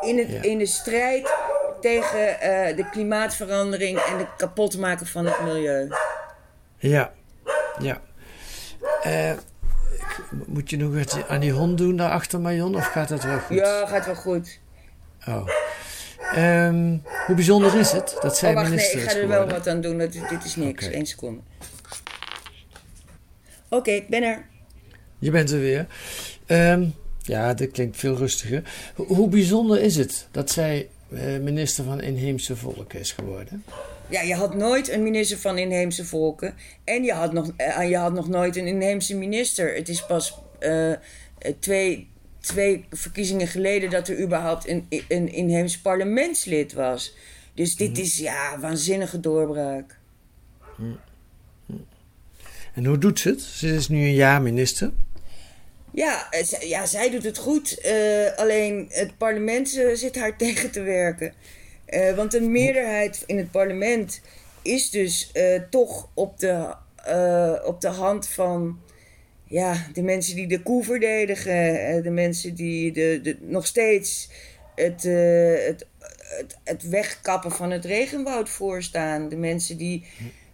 In, 0.02 0.18
het, 0.18 0.30
ja. 0.30 0.42
in 0.42 0.58
de 0.58 0.66
strijd 0.66 1.34
tegen 1.82 2.20
uh, 2.20 2.76
de 2.76 2.86
klimaatverandering 2.92 4.00
en 4.00 4.18
het 4.18 4.28
kapotmaken 4.38 5.08
van 5.08 5.26
het 5.26 5.42
milieu. 5.44 5.90
Ja, 6.78 7.12
ja. 7.80 8.02
Moet 10.46 10.70
je 10.70 10.78
nog 10.78 10.94
wat 10.94 11.28
aan 11.28 11.40
die 11.40 11.52
hond 11.52 11.78
doen 11.78 11.96
daar 11.96 12.12
achter 12.12 12.40
Marion 12.40 12.76
of 12.76 12.86
gaat 12.86 13.10
dat 13.10 13.24
wel 13.24 13.40
goed? 13.40 13.58
Ja, 13.58 13.86
gaat 13.86 14.06
wel 14.06 14.16
goed. 14.16 14.60
Oh. 15.28 15.48
Um, 16.38 17.04
hoe 17.26 17.36
bijzonder 17.36 17.76
is 17.78 17.92
het 17.92 18.18
dat 18.22 18.38
zij 18.38 18.50
oh, 18.50 18.56
wacht, 18.56 18.70
minister 18.70 18.96
nee, 18.96 19.06
ik 19.06 19.12
ga 19.12 19.18
er 19.18 19.28
wel 19.28 19.48
wat 19.48 19.68
aan 19.68 19.82
doen. 19.82 19.98
Dit, 19.98 20.30
dit 20.30 20.44
is 20.44 20.56
niks. 20.56 20.86
Okay. 20.86 20.98
Eén 20.98 21.06
seconde. 21.06 21.42
Oké, 23.66 23.76
okay, 23.76 23.96
ik 23.96 24.10
ben 24.10 24.24
er. 24.24 24.46
Je 25.20 25.32
bent 25.32 25.52
er 25.52 25.60
weer. 25.60 25.86
Um, 26.48 26.96
ja, 27.32 27.54
dat 27.54 27.72
klinkt 27.72 27.98
veel 27.98 28.16
rustiger. 28.16 28.92
Hoe 28.96 29.30
bijzonder 29.30 29.82
is 29.82 29.96
het 29.96 30.28
dat 30.32 30.52
zij 30.52 30.90
uh, 31.10 31.38
minister 31.38 31.84
van 31.84 32.02
Inheemse 32.02 32.56
Volken 32.56 33.00
is 33.00 33.12
geworden? 33.12 33.64
Ja, 34.10 34.22
je 34.22 34.36
had 34.36 34.56
nooit 34.56 34.90
een 34.90 35.04
minister 35.04 35.38
van 35.38 35.58
inheemse 35.58 36.06
volken. 36.06 36.54
En 36.84 37.04
je 37.04 37.14
had 37.14 37.34
nog, 37.34 37.52
uh, 37.58 37.90
je 37.90 37.98
had 37.98 38.14
nog 38.14 38.28
nooit 38.28 38.56
een 38.56 38.68
inheemse 38.68 39.16
minister. 39.16 39.76
Het 39.76 39.90
is 39.90 40.06
pas 40.06 40.40
uh, 40.60 40.94
twee, 41.60 42.10
twee 42.40 42.86
verkiezingen 42.90 43.48
geleden 43.48 43.90
dat 43.90 44.08
er 44.08 44.22
überhaupt 44.22 44.68
een, 44.68 44.88
een 45.08 45.34
inheems 45.34 45.80
parlementslid 45.80 46.74
was. 46.74 47.16
Dus 47.54 47.76
dit 47.76 47.90
mm. 47.98 48.04
is 48.04 48.18
ja, 48.18 48.60
waanzinnige 48.60 49.20
doorbraak. 49.20 49.98
Mm. 50.78 51.00
En 52.74 52.86
hoe 52.86 52.98
doet 52.98 53.20
ze 53.20 53.30
het? 53.30 53.42
Ze 53.42 53.76
is 53.76 53.88
nu 53.88 53.98
een 53.98 54.14
jaar 54.14 54.42
minister. 54.42 54.92
Ja, 55.92 56.30
ja 56.60 56.86
zij 56.86 57.10
doet 57.10 57.24
het 57.24 57.38
goed. 57.38 57.86
Uh, 57.86 58.36
alleen 58.36 58.88
het 58.90 59.18
parlement 59.18 59.70
zit 59.94 60.16
haar 60.16 60.38
tegen 60.44 60.72
te 60.72 60.82
werken. 60.82 61.34
Want 62.16 62.34
een 62.34 62.52
meerderheid 62.52 63.24
in 63.26 63.38
het 63.38 63.52
parlement 63.52 64.22
is 64.62 64.90
dus 64.90 65.32
toch 65.70 66.10
op 66.14 66.40
de, 66.40 66.76
op 67.66 67.82
de 67.82 67.88
hand 67.88 68.28
van 68.28 68.80
ja, 69.46 69.88
de 69.94 70.02
mensen 70.02 70.36
die 70.36 70.48
de 70.48 70.62
koe 70.62 70.84
verdedigen, 70.84 72.04
de 72.04 72.10
mensen 72.10 72.56
die 72.56 72.92
de, 72.92 73.20
de, 73.24 73.38
nog 73.40 73.66
steeds 73.66 74.30
het, 74.76 75.04
het, 75.04 75.86
het, 76.38 76.58
het 76.64 76.90
wegkappen 76.90 77.52
van 77.52 77.72
het 77.72 77.86
regenwoud 77.86 78.50
voorstaan, 78.50 79.30
de 79.30 79.36
mensen 79.36 79.78
die 79.78 80.06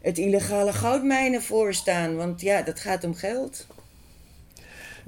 het 0.02 0.17
illegale 0.17 0.73
goudmijnen 0.73 1.41
voorstaan, 1.41 2.15
want 2.15 2.41
ja, 2.41 2.62
dat 2.62 2.80
gaat 2.80 3.04
om 3.04 3.15
geld. 3.15 3.67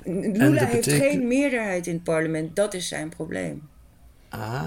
Lula 0.03 0.65
heeft 0.65 0.91
geen 0.91 1.27
meerderheid 1.27 1.87
in 1.87 1.93
het 1.93 2.03
parlement, 2.03 2.55
dat 2.55 2.73
is 2.73 2.87
zijn 2.87 3.09
probleem. 3.09 3.69
Ah. 4.29 4.63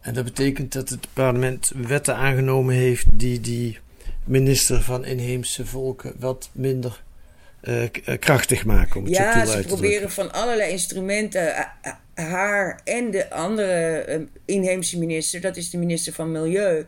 En 0.00 0.14
dat 0.14 0.24
betekent 0.24 0.72
dat 0.72 0.88
het 0.88 1.06
parlement 1.12 1.72
wetten 1.76 2.16
aangenomen 2.16 2.74
heeft 2.74 3.06
die 3.12 3.40
die 3.40 3.78
minister 4.24 4.82
van 4.82 5.04
inheemse 5.04 5.66
volken 5.66 6.14
wat 6.18 6.50
minder 6.52 7.02
uh, 7.62 7.84
krachtig 8.18 8.64
maken. 8.64 8.96
Om 9.00 9.04
het 9.04 9.16
ja, 9.16 9.46
ze 9.46 9.62
proberen 9.66 10.10
van 10.10 10.32
allerlei 10.32 10.70
instrumenten 10.70 11.48
uh, 11.48 11.92
haar 12.14 12.80
en 12.84 13.10
de 13.10 13.30
andere 13.30 14.28
inheemse 14.44 14.98
minister, 14.98 15.40
dat 15.40 15.56
is 15.56 15.70
de 15.70 15.78
minister 15.78 16.12
van 16.12 16.32
Milieu, 16.32 16.86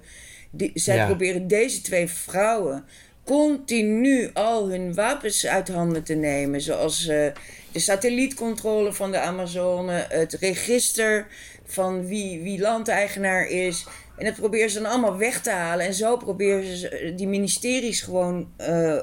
die, 0.50 0.70
zij 0.74 0.96
ja. 0.96 1.06
proberen 1.06 1.48
deze 1.48 1.80
twee 1.80 2.08
vrouwen 2.08 2.84
continu 3.24 4.30
al 4.32 4.68
hun 4.68 4.94
wapens 4.94 5.46
uit 5.46 5.68
handen 5.68 6.02
te 6.02 6.14
nemen. 6.14 6.60
Zoals 6.60 7.06
uh, 7.08 7.26
de 7.72 7.78
satellietcontrole 7.78 8.92
van 8.92 9.10
de 9.10 9.20
Amazone, 9.20 10.06
het 10.08 10.32
register 10.32 11.26
van 11.64 12.06
wie, 12.06 12.42
wie 12.42 12.60
landeigenaar 12.60 13.46
is. 13.46 13.86
En 14.16 14.24
dat 14.24 14.34
proberen 14.34 14.70
ze 14.70 14.80
dan 14.80 14.90
allemaal 14.90 15.16
weg 15.16 15.42
te 15.42 15.50
halen. 15.50 15.86
En 15.86 15.94
zo 15.94 16.16
proberen 16.16 16.76
ze 16.76 17.12
die 17.16 17.28
ministeries 17.28 18.00
gewoon, 18.00 18.52
uh, 18.60 18.98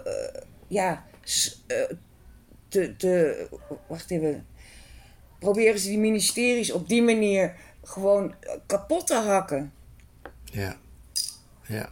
ja, 0.68 1.06
te, 2.68 2.96
te. 2.98 3.48
Wacht 3.88 4.12
even. 4.12 4.46
Proberen 5.40 5.80
ze 5.80 5.88
die 5.88 5.98
ministeries 5.98 6.72
op 6.72 6.90
die 6.90 7.02
manier 7.02 7.56
gewoon 7.84 8.36
kapot 8.66 9.08
te 9.08 9.16
hakken. 9.16 9.74
Ja, 10.44 10.78
ja. 11.68 11.90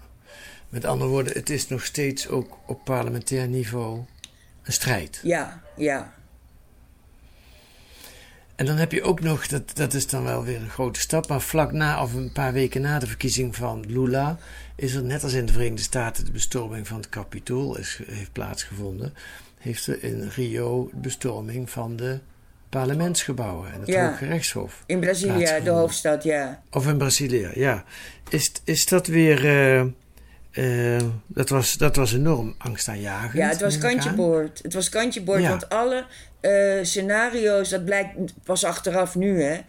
Met 0.69 0.85
andere 0.85 1.09
woorden, 1.09 1.33
het 1.33 1.49
is 1.49 1.67
nog 1.67 1.85
steeds 1.85 2.27
ook 2.27 2.57
op 2.65 2.83
parlementair 2.83 3.47
niveau 3.47 4.05
een 4.63 4.73
strijd. 4.73 5.19
Ja, 5.23 5.61
ja. 5.75 6.13
En 8.55 8.65
dan 8.65 8.75
heb 8.75 8.91
je 8.91 9.03
ook 9.03 9.21
nog, 9.21 9.47
dat, 9.47 9.75
dat 9.75 9.93
is 9.93 10.07
dan 10.07 10.23
wel 10.23 10.43
weer 10.43 10.61
een 10.61 10.69
grote 10.69 10.99
stap, 10.99 11.27
maar 11.27 11.41
vlak 11.41 11.71
na 11.71 12.01
of 12.01 12.13
een 12.13 12.31
paar 12.31 12.53
weken 12.53 12.81
na 12.81 12.99
de 12.99 13.07
verkiezing 13.07 13.55
van 13.55 13.83
Lula 13.87 14.37
is 14.75 14.93
er 14.93 15.03
net 15.03 15.23
als 15.23 15.33
in 15.33 15.45
de 15.45 15.51
Verenigde 15.51 15.83
Staten 15.83 16.25
de 16.25 16.31
bestorming 16.31 16.87
van 16.87 16.97
het 16.97 17.09
Capitool 17.09 17.77
is, 17.77 17.99
heeft 18.05 18.31
plaatsgevonden. 18.31 19.13
Heeft 19.57 19.87
er 19.87 20.03
in 20.03 20.29
Rio 20.35 20.89
de 20.93 20.99
bestorming 20.99 21.69
van 21.69 21.95
de 21.95 22.19
parlementsgebouwen 22.69 23.71
en 23.73 23.79
het 23.79 23.89
ja. 23.89 24.09
Hoge 24.09 24.25
Rechtshof. 24.25 24.83
In 24.85 24.99
Brazilië, 24.99 25.59
de 25.63 25.69
hoofdstad, 25.69 26.23
ja. 26.23 26.63
Of 26.71 26.87
in 26.87 26.97
Brazilië, 26.97 27.51
ja. 27.53 27.83
Is, 28.29 28.51
is 28.63 28.85
dat 28.85 29.07
weer. 29.07 29.45
Uh, 29.77 29.85
uh, 30.57 30.97
dat, 31.27 31.49
was, 31.49 31.73
dat 31.73 31.95
was 31.95 32.13
enorm 32.13 32.55
angstaanjagend. 32.57 33.33
Ja, 33.33 33.47
het 33.47 33.61
was 33.61 33.77
kantje 33.77 34.13
boord. 34.13 34.59
Het 34.63 34.73
was 34.73 34.89
kantje 34.89 35.21
boord, 35.21 35.41
ja. 35.41 35.49
want 35.49 35.69
alle 35.69 36.05
uh, 36.41 36.83
scenario's, 36.83 37.69
dat 37.69 37.85
blijkt 37.85 38.33
pas 38.43 38.63
achteraf 38.63 39.15
nu, 39.15 39.41
hè. 39.43 39.53
Uh, 39.53 39.61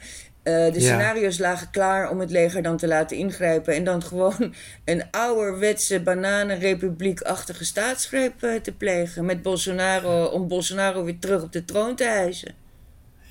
de 0.72 0.80
ja. 0.80 0.86
scenario's 0.86 1.38
lagen 1.38 1.70
klaar 1.70 2.10
om 2.10 2.20
het 2.20 2.30
leger 2.30 2.62
dan 2.62 2.76
te 2.76 2.86
laten 2.86 3.16
ingrijpen. 3.16 3.74
En 3.74 3.84
dan 3.84 4.02
gewoon 4.02 4.54
een 4.84 5.02
ouderwetse 5.10 6.00
bananenrepubliek-achtige 6.00 7.64
staatsgreep 7.64 8.60
te 8.62 8.72
plegen. 8.72 9.24
Met 9.24 9.42
Bolsonaro, 9.42 10.24
om 10.24 10.48
Bolsonaro 10.48 11.04
weer 11.04 11.18
terug 11.18 11.42
op 11.42 11.52
de 11.52 11.64
troon 11.64 11.96
te 11.96 12.04
hijsen. 12.04 12.54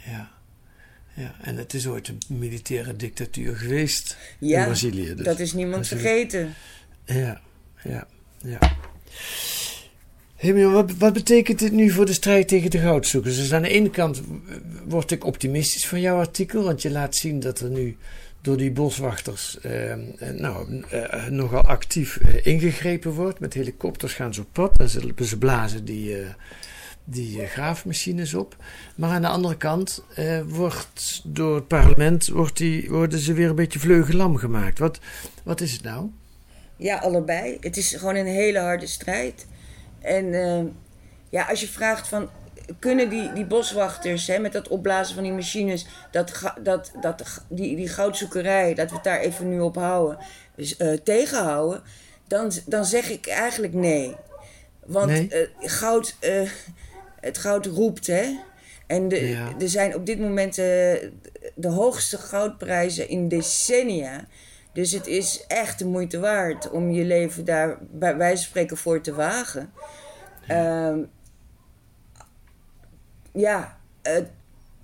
Ja. 0.06 0.36
Ja, 1.14 1.36
en 1.42 1.58
het 1.58 1.74
is 1.74 1.88
ooit 1.88 2.08
een 2.08 2.20
militaire 2.28 2.96
dictatuur 2.96 3.56
geweest 3.56 4.18
ja, 4.40 4.60
in 4.60 4.66
Brazilië. 4.66 5.16
Dus 5.16 5.26
dat 5.26 5.40
is 5.40 5.54
niemand 5.54 5.88
vergeten. 5.88 6.54
Ja, 7.08 7.42
ja, 7.84 8.08
ja. 8.38 8.60
Hemel, 10.36 10.72
wat, 10.72 10.98
wat, 10.98 11.14
betekent 11.14 11.60
dit 11.60 11.72
nu 11.72 11.90
voor 11.90 12.06
de 12.06 12.14
strijd 12.14 12.48
tegen 12.48 12.70
de 12.70 12.80
goudzoekers? 12.80 13.36
Dus 13.36 13.54
aan 13.54 13.62
de 13.62 13.70
ene 13.70 13.90
kant 13.90 14.22
word 14.88 15.12
ik 15.12 15.26
optimistisch 15.26 15.88
van 15.88 16.02
jouw 16.02 16.18
artikel, 16.18 16.64
want 16.64 16.82
je 16.82 16.92
laat 16.92 17.16
zien 17.16 17.40
dat 17.40 17.60
er 17.60 17.70
nu 17.70 17.98
door 18.42 18.58
die 18.58 18.72
boswachters 18.72 19.60
eh, 19.60 19.94
nou, 20.36 20.84
eh, 20.90 21.28
nogal 21.28 21.62
actief 21.62 22.18
eh, 22.18 22.46
ingegrepen 22.46 23.12
wordt. 23.12 23.40
Met 23.40 23.54
helikopters 23.54 24.14
gaan 24.14 24.34
ze 24.34 24.42
op 24.42 24.48
pad 24.52 24.80
en 24.80 24.90
ze, 24.90 25.14
ze 25.24 25.38
blazen 25.38 25.86
die, 25.86 26.16
die 27.10 27.42
eh, 27.42 27.50
graafmachines 27.50 28.34
op. 28.34 28.56
Maar 28.96 29.10
aan 29.10 29.22
de 29.22 29.28
andere 29.28 29.58
kant 29.58 30.04
eh, 30.16 30.42
wordt 30.48 31.22
door 31.24 31.56
het 31.56 31.68
parlement 31.68 32.28
wordt 32.28 32.58
die, 32.58 32.90
worden 32.90 33.20
ze 33.20 33.34
weer 33.34 33.50
een 33.50 33.56
beetje 33.56 33.80
vleugelam 33.80 34.38
gemaakt. 34.38 34.80
Wat, 34.80 35.00
wat 35.44 35.62
is 35.62 35.72
het 35.72 35.84
nou? 35.84 36.10
Ja, 36.78 36.98
allebei. 36.98 37.58
Het 37.62 37.78
is 37.78 37.96
gewoon 37.96 38.16
een 38.16 38.26
hele 38.26 38.60
harde 38.60 38.88
strijd. 38.88 39.46
En 40.02 40.34
eh, 40.34 40.64
ja, 41.30 41.44
als 41.50 41.62
je 41.62 41.68
vraagt 41.68 42.08
van... 42.08 42.30
Kunnen 42.80 43.10
die, 43.10 43.34
die 43.34 43.46
boswachters 43.46 44.28
hè, 44.28 44.40
met 44.40 44.54
dat 44.54 44.68
opblazen 44.68 45.16
van 45.16 45.24
die 45.24 45.32
machines... 45.34 45.86
Dat, 46.12 46.54
dat, 46.64 46.92
dat, 47.02 47.44
die, 47.50 47.76
die 47.76 47.88
goudzoekerij, 47.88 48.74
dat 48.74 48.90
we 48.90 48.96
het 48.96 49.04
daar 49.04 49.20
even 49.20 49.50
nu 49.50 49.60
op 49.60 49.76
houden... 49.76 50.18
Dus, 50.56 50.78
eh, 50.78 50.94
tegenhouden... 51.04 51.82
Dan, 52.28 52.52
dan 52.66 52.86
zeg 52.86 53.10
ik 53.10 53.28
eigenlijk 53.28 53.74
nee. 53.74 54.16
Want 54.86 55.08
Nee? 55.08 55.28
eh, 55.30 55.48
goud, 55.60 56.16
het 57.20 57.38
goud 57.38 57.66
roept, 57.66 58.08
hè. 58.08 58.36
En 58.88 59.08
de, 59.08 59.28
Ja. 59.30 59.54
er 59.60 59.70
zijn 59.70 59.96
op 59.96 60.06
dit 60.06 60.20
moment 60.20 60.56
de 60.56 61.68
hoogste 61.68 62.18
goudprijzen 62.18 63.10
in 63.10 63.28
decennia. 63.28 64.28
Dus 64.78 64.92
het 64.92 65.08
is 65.08 65.44
echt 65.48 65.80
de 65.80 65.86
moeite 65.86 66.20
waard 66.20 66.70
om 66.70 66.92
je 66.92 67.06
leven 67.06 67.46
daar 67.46 67.78
bij 67.82 68.18
wijze 68.18 68.36
van 68.42 68.46
spreken 68.50 68.78
voor 68.78 69.02
te 69.02 69.14
wagen. 69.14 69.72
Ehm, 70.48 71.00
ja, 73.32 73.78
eh, 74.02 74.22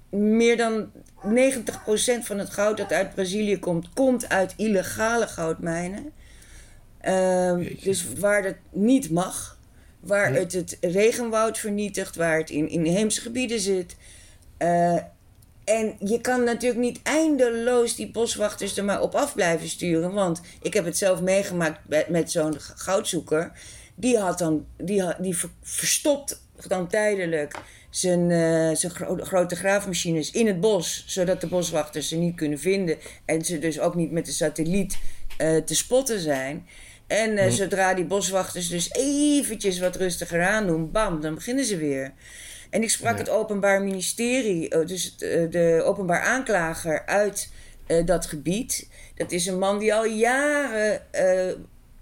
meer 0.09 0.57
dan 0.57 0.91
90% 1.23 2.25
van 2.25 2.37
het 2.39 2.49
goud 2.49 2.77
dat 2.77 2.91
uit 2.91 3.13
Brazilië 3.13 3.59
komt, 3.59 3.93
komt 3.93 4.29
uit 4.29 4.53
illegale 4.57 5.27
goudmijnen. 5.27 6.11
Ehm, 6.99 7.65
dus 7.83 8.13
waar 8.13 8.41
dat 8.41 8.55
niet 8.71 9.09
mag, 9.09 9.57
waar 9.99 10.33
Ja. 10.33 10.39
het 10.39 10.53
het 10.53 10.77
regenwoud 10.81 11.57
vernietigt, 11.57 12.15
waar 12.15 12.37
het 12.37 12.49
in 12.49 12.69
inheemse 12.69 13.21
gebieden 13.21 13.59
zit. 13.59 13.95
En 15.65 15.95
je 15.99 16.21
kan 16.21 16.43
natuurlijk 16.43 16.81
niet 16.81 16.99
eindeloos 17.03 17.95
die 17.95 18.11
boswachters 18.11 18.77
er 18.77 18.83
maar 18.83 19.01
op 19.01 19.15
af 19.15 19.33
blijven 19.35 19.67
sturen. 19.69 20.13
Want 20.13 20.41
ik 20.61 20.73
heb 20.73 20.85
het 20.85 20.97
zelf 20.97 21.21
meegemaakt 21.21 21.79
met 22.09 22.31
zo'n 22.31 22.55
goudzoeker. 22.59 23.51
Die, 23.95 24.17
had 24.17 24.37
dan, 24.37 24.65
die, 24.77 25.03
die 25.19 25.37
ver- 25.37 25.49
verstopt 25.61 26.41
dan 26.67 26.87
tijdelijk 26.87 27.55
zijn, 27.89 28.31
eh, 28.31 28.75
zijn 28.75 28.91
gro- 28.91 29.17
grote 29.23 29.55
graafmachines 29.55 30.31
in 30.31 30.47
het 30.47 30.59
bos. 30.59 31.03
Zodat 31.07 31.41
de 31.41 31.47
boswachters 31.47 32.07
ze 32.07 32.15
niet 32.15 32.35
kunnen 32.35 32.59
vinden. 32.59 32.97
En 33.25 33.45
ze 33.45 33.59
dus 33.59 33.79
ook 33.79 33.95
niet 33.95 34.11
met 34.11 34.25
de 34.25 34.31
satelliet 34.31 34.97
eh, 35.37 35.57
te 35.57 35.75
spotten 35.75 36.19
zijn. 36.19 36.67
En 37.07 37.37
eh, 37.37 37.51
zodra 37.51 37.93
die 37.93 38.05
boswachters 38.05 38.67
dus 38.69 38.91
eventjes 38.91 39.79
wat 39.79 39.95
rustiger 39.95 40.43
aandoen, 40.43 40.91
bam, 40.91 41.21
dan 41.21 41.35
beginnen 41.35 41.65
ze 41.65 41.77
weer. 41.77 42.13
En 42.73 42.83
ik 42.83 42.89
sprak 42.89 43.17
het 43.17 43.29
Openbaar 43.29 43.81
Ministerie, 43.81 44.69
eh, 44.69 44.87
dus 44.87 45.15
eh, 45.15 45.49
de 45.49 45.81
openbaar 45.85 46.21
aanklager 46.21 47.05
uit 47.05 47.51
eh, 47.87 48.05
dat 48.05 48.25
gebied. 48.25 48.89
Dat 49.15 49.31
is 49.31 49.45
een 49.45 49.59
man 49.59 49.79
die 49.79 49.93
al 49.93 50.05
jaren 50.05 51.01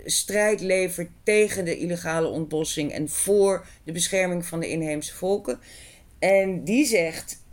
strijd 0.06 0.62
levert 0.62 1.10
tegen 1.24 1.66
de 1.66 1.78
illegale 1.78 2.28
ontbossing 2.28 2.92
en 2.92 3.10
voor 3.10 3.66
de 3.84 3.92
bescherming 3.92 4.46
van 4.46 4.60
de 4.60 4.70
inheemse 4.70 5.16
volken. 5.16 5.60
En 6.20 6.64
die 6.64 6.86
zegt: 6.86 7.44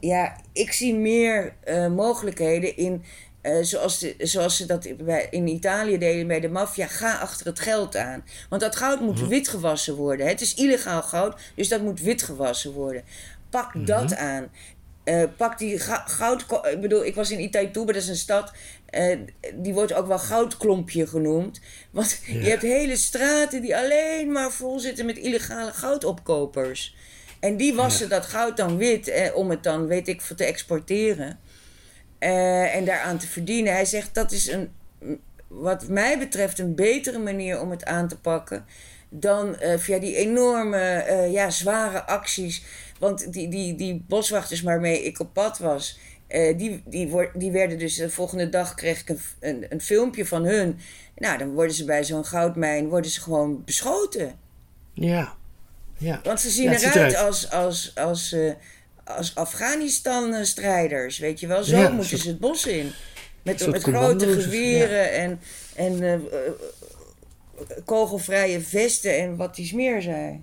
Ja, 0.00 0.40
ik 0.52 0.72
zie 0.72 0.94
meer 0.94 1.54
mogelijkheden 1.90 2.76
in. 2.76 3.02
Eh, 3.46 3.62
zoals, 3.62 3.98
de, 3.98 4.14
zoals 4.18 4.56
ze 4.56 4.66
dat 4.66 4.84
in 5.30 5.46
Italië 5.46 5.98
deden 5.98 6.26
bij 6.26 6.40
de 6.40 6.48
maffia, 6.48 6.86
ga 6.86 7.14
achter 7.18 7.46
het 7.46 7.60
geld 7.60 7.96
aan. 7.96 8.24
Want 8.48 8.62
dat 8.62 8.76
goud 8.76 9.00
moet 9.00 9.28
witgewassen 9.28 9.94
worden. 9.94 10.26
hè. 10.26 10.32
Het 10.32 10.40
is 10.40 10.54
illegaal 10.54 11.02
goud, 11.02 11.40
dus 11.54 11.68
dat 11.68 11.80
moet 11.80 12.00
witgewassen 12.00 12.72
worden. 12.72 13.02
Pak 13.50 13.86
dat 13.86 14.16
aan. 14.16 14.48
Eh, 15.04 15.22
pak 15.36 15.58
die 15.58 15.78
goud. 16.06 16.44
Ik 16.70 16.80
bedoel, 16.80 17.04
ik 17.04 17.14
was 17.14 17.30
in 17.30 17.40
Itaituba, 17.40 17.92
dat 17.92 18.02
is 18.02 18.08
een 18.08 18.16
stad. 18.16 18.52
eh, 18.86 19.18
die 19.54 19.72
wordt 19.74 19.92
ook 19.92 20.06
wel 20.06 20.18
goudklompje 20.18 21.06
genoemd. 21.06 21.60
Want 21.90 22.20
je 22.42 22.48
hebt 22.48 22.62
hele 22.62 22.96
straten 22.96 23.62
die 23.62 23.76
alleen 23.76 24.32
maar 24.32 24.50
vol 24.52 24.78
zitten 24.78 25.06
met 25.06 25.18
illegale 25.18 25.72
goudopkopers. 25.72 26.94
En 27.40 27.56
die 27.56 27.74
wassen 27.74 28.08
dat 28.08 28.26
goud 28.26 28.56
dan 28.56 28.76
wit 28.76 29.08
eh, 29.08 29.36
om 29.36 29.50
het 29.50 29.62
dan, 29.62 29.86
weet 29.86 30.08
ik, 30.08 30.20
te 30.20 30.44
exporteren. 30.44 31.38
Eh, 32.18 32.74
en 32.74 32.84
daaraan 32.84 33.18
te 33.18 33.26
verdienen. 33.26 33.72
Hij 33.72 33.84
zegt 33.84 34.14
dat 34.14 34.32
is 34.32 34.46
een, 34.52 34.70
wat 35.46 35.88
mij 35.88 36.18
betreft 36.18 36.58
een 36.58 36.74
betere 36.74 37.18
manier 37.18 37.60
om 37.60 37.70
het 37.70 37.84
aan 37.84 38.08
te 38.08 38.18
pakken. 38.18 38.64
Dan 39.08 39.56
eh, 39.56 39.78
via 39.78 39.98
die 39.98 40.16
enorme, 40.16 40.78
eh, 40.78 41.32
ja, 41.32 41.50
zware 41.50 42.02
acties. 42.06 42.64
Want 42.98 43.32
die, 43.32 43.48
die, 43.48 43.74
die 43.74 44.04
boswachters 44.08 44.62
waarmee 44.62 45.04
ik 45.04 45.20
op 45.20 45.32
pad 45.32 45.58
was. 45.58 45.98
die, 46.56 46.82
die, 46.84 47.10
die 47.34 47.50
werden 47.50 47.78
dus 47.78 47.94
de 47.96 48.10
volgende 48.10 48.48
dag 48.48 48.74
kreeg 48.74 49.00
ik 49.00 49.08
een, 49.08 49.20
een, 49.40 49.66
een 49.68 49.80
filmpje 49.80 50.26
van 50.26 50.44
hun. 50.44 50.78
Nou, 51.16 51.38
dan 51.38 51.52
worden 51.52 51.74
ze 51.74 51.84
bij 51.84 52.04
zo'n 52.04 52.24
goudmijn 52.24 52.88
worden 52.88 53.10
ze 53.10 53.20
gewoon 53.20 53.64
beschoten. 53.64 54.38
Ja. 54.92 55.34
ja. 55.98 56.20
Want 56.22 56.40
ze 56.40 56.50
zien 56.50 56.70
Ja, 56.70 56.78
eruit 56.78 56.94
eruit. 56.94 57.16
als, 57.16 57.50
als, 57.50 57.92
als, 57.94 58.34
als 59.06 59.34
Afghanistan-strijders, 59.34 61.18
weet 61.18 61.40
je 61.40 61.46
wel. 61.46 61.64
Zo 61.64 61.76
Ja, 61.76 61.88
moeten 61.88 62.08
soort- 62.08 62.20
ze 62.22 62.28
het 62.28 62.38
bos 62.38 62.66
in. 62.66 62.90
Met, 63.42 63.66
met 63.66 63.82
grote 63.82 64.40
geweren 64.40 65.12
en, 65.12 65.40
en 65.74 66.02
eh, 66.02 66.14
eh, 66.14 66.20
kogelvrije 67.84 68.60
vesten 68.60 69.18
en 69.18 69.36
wat 69.36 69.54
die 69.54 69.74
meer 69.74 70.02
zei. 70.02 70.40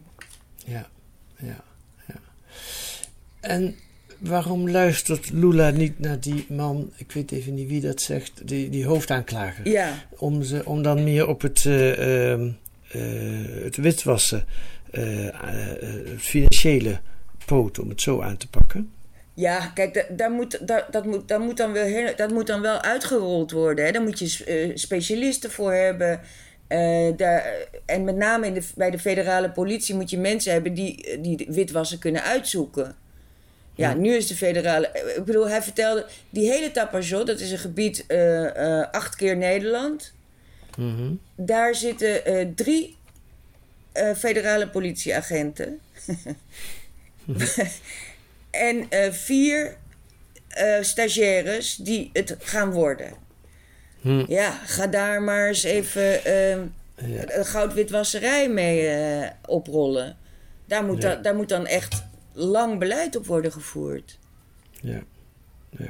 Ja, 0.65 0.87
ja, 1.39 1.63
ja. 2.07 2.15
En 3.39 3.75
waarom 4.17 4.69
luistert 4.69 5.29
Lula 5.31 5.69
niet 5.69 5.99
naar 5.99 6.19
die 6.19 6.45
man, 6.49 6.91
ik 6.95 7.11
weet 7.11 7.31
even 7.31 7.53
niet 7.53 7.67
wie 7.67 7.81
dat 7.81 8.01
zegt, 8.01 8.47
die, 8.47 8.69
die 8.69 8.85
hoofdaanklager? 8.85 9.69
Ja, 9.69 10.05
Om, 10.09 10.43
ze, 10.43 10.65
om 10.65 10.81
dan 10.81 11.03
meer 11.03 11.27
op 11.27 11.41
het, 11.41 11.65
eh, 11.65 12.31
ehm, 12.31 12.49
eh, 12.91 13.01
het 13.63 13.75
witwassen, 13.75 14.45
het 14.91 16.21
financiële 16.21 16.99
poot, 17.45 17.79
om 17.79 17.89
het 17.89 18.01
zo 18.01 18.21
aan 18.21 18.37
te 18.37 18.49
pakken. 18.49 18.91
ja 19.33 19.67
kijk, 19.67 19.93
da- 19.93 20.05
daar 20.15 20.31
moet, 20.31 20.67
dat, 20.91 21.05
moet, 21.05 21.27
dat, 21.27 21.39
moet 21.39 21.57
dan 21.57 21.71
wel, 21.71 21.85
heel- 21.85 22.15
dat 22.15 22.31
moet 22.31 22.47
dan 22.47 22.61
wel 22.61 22.81
uitgerold 22.81 23.51
worden. 23.51 23.85
Hè. 23.85 23.91
Daar 23.91 24.01
moet 24.01 24.19
je 24.19 24.43
eh, 24.45 24.71
specialisten 24.75 25.51
voor 25.51 25.73
hebben. 25.73 26.21
Eh, 26.67 27.07
daar, 27.17 27.53
en 27.85 28.03
met 28.03 28.15
name 28.15 28.45
in 28.47 28.53
de, 28.53 28.63
bij 28.75 28.91
de 28.91 28.99
federale 28.99 29.49
politie 29.51 29.95
moet 29.95 30.09
je 30.09 30.17
mensen 30.17 30.51
hebben 30.53 30.73
die, 30.73 31.19
die 31.21 31.45
witwassen 31.49 31.99
kunnen 31.99 32.23
uitzoeken. 32.23 32.95
Ja, 33.75 33.93
nu 33.93 34.15
is 34.15 34.27
de 34.27 34.35
federale. 34.35 34.87
eh, 34.87 35.17
Ik 35.17 35.23
bedoel, 35.23 35.49
hij 35.49 35.61
vertelde. 35.61 36.05
Die 36.29 36.49
hele 36.51 36.71
Tapajos, 36.71 37.25
dat 37.25 37.39
is 37.39 37.51
een 37.51 37.57
gebied 37.57 38.05
eh, 38.07 38.79
eh, 38.79 38.87
acht 38.91 39.15
keer 39.15 39.37
Nederland. 39.37 40.13
Mhm. 40.77 41.11
Daar 41.35 41.75
zitten 41.75 42.25
eh, 42.25 42.47
drie 42.55 42.97
eh, 43.91 44.15
federale 44.15 44.69
politieagenten. 44.69 45.79
en 48.51 48.89
eh, 48.89 49.11
vier 49.11 49.77
eh, 50.47 50.81
stagiaires 50.81 51.75
die 51.75 52.09
het 52.13 52.35
gaan 52.39 52.71
worden. 52.71 53.13
Hm. 54.01 54.25
Ja, 54.27 54.51
ga 54.51 54.87
daar 54.87 55.21
maar 55.21 55.47
eens 55.47 55.63
even 55.63 56.01
Ja. 56.95 57.37
een 57.37 57.45
goudwitwasserij 57.45 58.49
mee 58.49 58.87
eh, 58.87 59.29
oprollen. 59.45 60.17
Daar 60.65 60.83
moet, 60.83 61.01
Ja. 61.01 61.13
dan, 61.13 61.21
daar 61.21 61.35
moet 61.35 61.49
dan 61.49 61.65
echt 61.67 62.03
lang 62.33 62.79
beleid 62.79 63.15
op 63.15 63.25
worden 63.25 63.51
gevoerd. 63.51 64.19
Ja. 64.81 65.03
ja. 65.69 65.89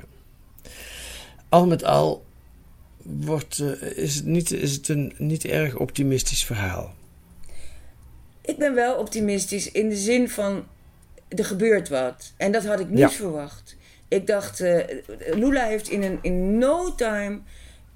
Al 1.50 1.68
met 1.68 1.84
al 1.84 2.26
wordt, 3.04 3.60
is 3.96 4.16
het, 4.16 4.26
niet, 4.26 4.52
is 4.52 4.72
het 4.72 4.88
een 4.88 5.14
niet 5.18 5.46
erg 5.46 5.76
optimistisch 5.78 6.46
verhaal. 6.46 6.94
Ik 8.42 8.58
ben 8.58 8.74
wel 8.76 8.96
optimistisch 8.96 9.72
in 9.72 9.90
de 9.90 9.96
zin 9.96 10.30
van 10.30 10.68
er 11.36 11.46
gebeurt 11.46 11.90
wat. 11.90 12.34
En 12.38 12.52
dat 12.52 12.66
had 12.66 12.80
ik 12.80 12.90
niet 12.90 13.00
Ja. 13.00 13.10
verwacht. 13.10 13.76
Ik 14.08 14.28
dacht, 14.28 14.60
eh, 14.60 14.80
Lula 15.34 15.66
heeft 15.66 15.90
in, 15.90 16.04
een, 16.04 16.20
in 16.22 16.58
no 16.58 16.96
time 16.96 17.40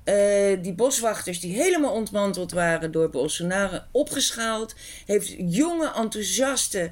eh, 0.04 0.58
die 0.62 0.74
boswachters 0.74 1.40
die 1.40 1.56
helemaal 1.56 1.92
ontmanteld 1.94 2.52
waren 2.52 2.92
door 2.92 3.10
Bolsonaro 3.10 3.80
opgeschaald. 3.92 4.76
Heeft 5.06 5.36
jonge, 5.38 5.92
enthousiaste 5.96 6.92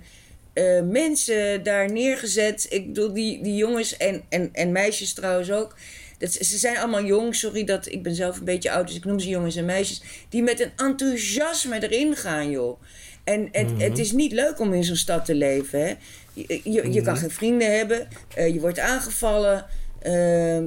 eh, 0.54 0.82
mensen 0.82 1.64
daar 1.64 1.92
neergezet. 1.92 2.66
Ik 2.70 2.86
bedoel, 2.86 3.14
die, 3.14 3.44
die 3.44 3.56
jongens 3.56 3.98
en, 3.98 4.24
en, 4.30 4.50
en 4.54 4.72
meisjes 4.72 5.14
trouwens 5.14 5.52
ook. 5.52 5.76
Dat, 6.18 6.34
ze 6.34 6.58
zijn 6.58 6.78
allemaal 6.78 7.04
jong, 7.04 7.36
sorry 7.36 7.64
dat 7.64 7.92
ik 7.92 8.04
ben 8.04 8.16
zelf 8.16 8.38
een 8.38 8.46
beetje 8.46 8.72
oud, 8.72 8.88
dus 8.88 8.96
ik 8.96 9.06
noem 9.06 9.20
ze 9.20 9.30
jongens 9.30 9.56
en 9.56 9.66
meisjes. 9.66 10.02
Die 10.30 10.44
met 10.44 10.60
een 10.60 10.72
enthousiasme 10.76 11.88
erin 11.88 12.16
gaan, 12.16 12.50
joh. 12.50 12.82
En 13.24 13.48
het, 13.52 13.70
het 13.78 13.98
is 13.98 14.12
niet 14.12 14.32
leuk 14.32 14.60
om 14.60 14.74
in 14.74 14.84
zo'n 14.84 14.96
stad 14.96 15.26
te 15.26 15.36
leven. 15.36 15.80
Hè? 15.80 15.94
Je, 16.34 16.62
je, 16.64 16.92
je 16.92 17.02
kan 17.02 17.18
geen 17.18 17.32
vrienden 17.32 17.78
hebben, 17.78 18.08
eh, 18.36 18.54
je 18.54 18.60
wordt 18.60 18.80
aangevallen, 18.80 19.66
eh, 20.06 20.58
eh, 20.58 20.66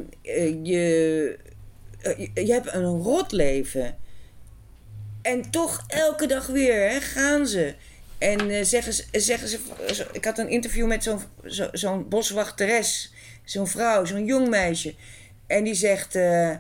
je, 0.63 1.39
eh, 2.01 2.19
je, 2.19 2.47
je 2.47 2.53
hebt 2.53 2.75
een 2.75 3.03
rot 3.03 3.33
leven. 3.33 3.97
En 5.23 5.51
toch 5.51 5.85
elke 5.87 6.27
dag 6.27 6.47
weer 6.47 6.91
hè, 6.91 7.01
gaan 7.01 7.47
ze. 7.47 7.75
En 8.19 8.67
zeggen, 8.67 8.93
ze, 8.93 9.05
zeggen 9.13 9.49
ze, 9.49 9.59
ik 10.13 10.25
had 10.25 10.39
een 10.39 10.49
interview 10.49 10.87
met 10.87 11.03
zo'n 11.03 11.21
zo, 11.45 11.69
zo'n 11.73 12.09
boswachteres, 12.09 13.13
zo'n 13.45 13.67
vrouw, 13.67 14.05
zo'n 14.05 14.25
jong 14.25 14.49
meisje. 14.49 14.95
En 15.49 15.65
die 15.65 15.75
zegt, 15.75 16.15
eh, 16.15 16.55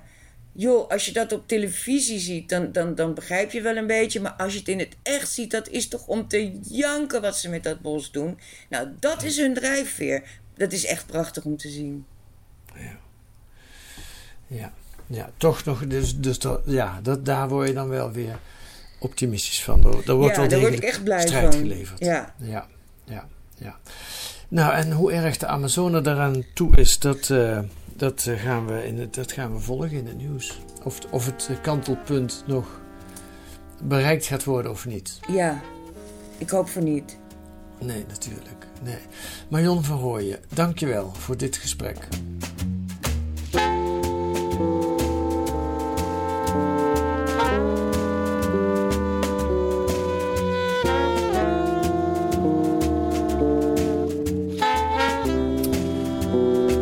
joh, 0.53 0.91
als 0.91 1.05
je 1.05 1.13
dat 1.13 1.33
op 1.33 1.49
televisie 1.49 2.19
ziet, 2.19 2.49
dan, 2.49 2.73
dan, 2.73 2.95
dan 2.95 3.15
begrijp 3.15 3.51
je 3.51 3.61
wel 3.61 3.77
een 3.77 3.87
beetje. 3.87 4.21
Maar 4.21 4.33
als 4.33 4.53
je 4.53 4.59
het 4.59 4.69
in 4.69 4.79
het 4.79 4.97
echt 5.03 5.31
ziet, 5.31 5.51
dat 5.51 5.69
is 5.69 5.89
toch 5.89 6.07
om 6.07 6.29
te 6.29 6.59
janken 6.63 7.21
wat 7.21 7.37
ze 7.37 7.49
met 7.49 7.63
dat 7.63 7.81
bos 7.81 8.11
doen. 8.11 8.39
Nou, 8.69 8.89
dat 8.99 9.23
is 9.23 9.37
hun 9.37 9.55
drijfveer. 9.55 10.23
Dat 10.55 10.73
is 10.73 10.87
echt 10.87 11.07
prachtig 11.07 11.45
om 11.45 11.57
te 11.57 11.69
zien. 11.69 12.07
Ja, 14.47 14.73
ja 15.07 15.31
toch 15.37 15.65
nog. 15.65 15.87
Dus, 15.87 16.17
dus 16.17 16.39
dat, 16.39 16.63
ja, 16.65 17.01
dat, 17.03 17.25
daar 17.25 17.49
word 17.49 17.69
je 17.69 17.75
dan 17.75 17.89
wel 17.89 18.13
weer 18.13 18.39
optimistisch 18.99 19.63
van. 19.63 19.81
Daar, 19.81 20.05
daar 20.05 20.17
wordt 20.17 20.35
ja, 20.35 20.41
wel 20.41 20.51
daar 20.51 20.61
word 20.61 20.73
ik 20.73 20.83
echt 20.83 21.05
blij 21.05 21.21
strijd 21.21 21.55
van. 21.55 21.63
geleverd. 21.63 21.99
Ja. 21.99 22.35
ja, 22.39 22.67
ja, 23.05 23.29
ja. 23.55 23.79
Nou, 24.49 24.75
en 24.75 24.93
hoe 24.93 25.13
erg 25.13 25.37
de 25.37 25.47
Amazone 25.47 26.01
daaraan 26.01 26.45
toe 26.55 26.77
is, 26.77 26.99
dat, 26.99 27.31
eh, 27.31 27.61
dat, 27.99 28.27
eh, 28.27 28.41
gaan, 28.41 28.67
we 28.67 28.87
in 28.87 28.99
het, 28.99 29.15
dat 29.15 29.33
gaan 29.33 29.53
we 29.53 29.61
volgen 29.61 29.91
in 29.91 30.07
het 30.07 30.17
nieuws. 30.17 30.61
Of, 30.85 30.99
of 31.11 31.27
het 31.27 31.49
eh, 31.51 31.57
kantelpunt 31.63 32.45
nog 32.47 32.81
bereikt 33.83 34.27
gaat 34.27 34.45
worden 34.45 34.71
of 34.71 34.87
niet. 34.87 35.21
ja, 35.29 35.61
ik 36.39 36.51
hoop 36.51 36.69
voor 36.69 36.83
niet. 36.83 37.19
Nee, 37.81 38.05
natuurlijk. 38.09 38.67
Nee. 38.83 38.99
Marion 39.49 39.85
van 39.85 39.99
Rooyen, 39.99 40.39
dankjewel 40.55 41.13
voor 41.15 41.37
dit 41.37 41.57
gesprek. 41.57 42.09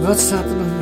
Wat 0.00 0.20
staat 0.20 0.44
er 0.44 0.56
nog 0.56 0.75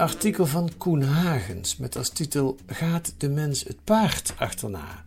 artikel 0.00 0.46
van 0.46 0.70
Koen 0.78 1.02
Hagens 1.02 1.76
met 1.76 1.96
als 1.96 2.08
titel 2.08 2.56
Gaat 2.66 3.12
de 3.16 3.28
mens 3.28 3.64
het 3.64 3.76
paard 3.84 4.32
achterna? 4.36 5.04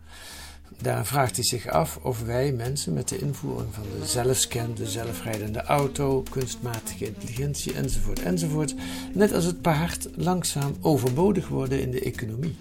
Daar 0.82 1.06
vraagt 1.06 1.36
hij 1.36 1.44
zich 1.44 1.68
af 1.68 1.98
of 2.02 2.22
wij 2.22 2.52
mensen 2.52 2.92
met 2.92 3.08
de 3.08 3.18
invoering 3.18 3.74
van 3.74 3.82
de 4.00 4.06
zelfscan, 4.06 4.74
de 4.74 4.86
zelfrijdende 4.86 5.62
auto, 5.62 6.22
kunstmatige 6.30 7.06
intelligentie 7.06 7.74
enzovoort 7.74 8.22
enzovoort, 8.22 8.74
net 9.12 9.32
als 9.32 9.44
het 9.44 9.60
paard 9.60 10.08
langzaam 10.14 10.76
overbodig 10.80 11.48
worden 11.48 11.80
in 11.80 11.90
de 11.90 12.00
economie. 12.00 12.56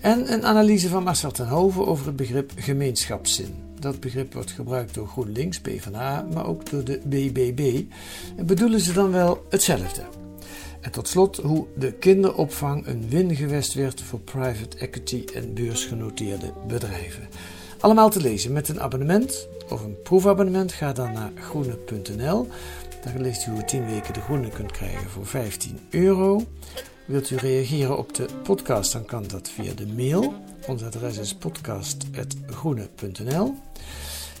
En 0.00 0.32
een 0.32 0.44
analyse 0.44 0.88
van 0.88 1.02
Marcel 1.02 1.30
ten 1.30 1.48
Hoven 1.48 1.86
over 1.86 2.06
het 2.06 2.16
begrip 2.16 2.52
gemeenschapszin. 2.56 3.54
Dat 3.78 4.00
begrip 4.00 4.32
wordt 4.34 4.50
gebruikt 4.50 4.94
door 4.94 5.06
GroenLinks, 5.06 5.60
PvdA, 5.60 6.26
maar 6.32 6.46
ook 6.46 6.70
door 6.70 6.84
de 6.84 7.00
BBB. 7.04 7.82
En 8.36 8.46
bedoelen 8.46 8.80
ze 8.80 8.92
dan 8.92 9.10
wel 9.10 9.46
hetzelfde? 9.48 10.17
En 10.88 10.94
tot 10.94 11.08
slot 11.08 11.36
hoe 11.36 11.66
de 11.74 11.92
kinderopvang 11.92 12.86
een 12.86 13.08
wingewest 13.08 13.74
werd 13.74 14.00
voor 14.00 14.20
private 14.20 14.78
equity 14.78 15.24
en 15.34 15.54
beursgenoteerde 15.54 16.52
bedrijven. 16.66 17.28
Allemaal 17.80 18.10
te 18.10 18.20
lezen 18.20 18.52
met 18.52 18.68
een 18.68 18.80
abonnement 18.80 19.48
of 19.68 19.84
een 19.84 20.02
proefabonnement. 20.02 20.72
Ga 20.72 20.92
dan 20.92 21.12
naar 21.12 21.32
groene.nl. 21.34 22.48
Daar 23.04 23.18
leest 23.18 23.46
u 23.46 23.50
hoe 23.50 23.64
10 23.64 23.86
weken 23.86 24.14
de 24.14 24.20
groene 24.20 24.48
kunt 24.48 24.72
krijgen 24.72 25.10
voor 25.10 25.26
15 25.26 25.78
euro. 25.90 26.42
Wilt 27.04 27.30
u 27.30 27.36
reageren 27.36 27.98
op 27.98 28.14
de 28.14 28.26
podcast, 28.42 28.92
dan 28.92 29.04
kan 29.04 29.24
dat 29.26 29.48
via 29.48 29.74
de 29.74 29.86
mail. 29.86 30.34
Ons 30.66 30.82
adres 30.82 31.18
is 31.18 31.34
podcast.groene.nl. 31.34 33.54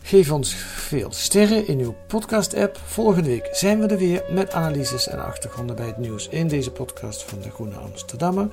Geef 0.08 0.30
ons 0.32 0.54
veel 0.54 1.12
sterren 1.12 1.66
in 1.66 1.78
uw 1.78 1.94
podcast-app. 2.06 2.80
Volgende 2.84 3.28
week 3.28 3.48
zijn 3.52 3.80
we 3.80 3.86
er 3.86 3.98
weer 3.98 4.24
met 4.30 4.52
analyses 4.52 5.08
en 5.08 5.24
achtergronden 5.24 5.76
bij 5.76 5.86
het 5.86 5.98
nieuws 5.98 6.28
in 6.28 6.48
deze 6.48 6.70
podcast 6.70 7.22
van 7.22 7.40
de 7.40 7.50
Groene 7.50 7.74
Amsterdammer. 7.74 8.48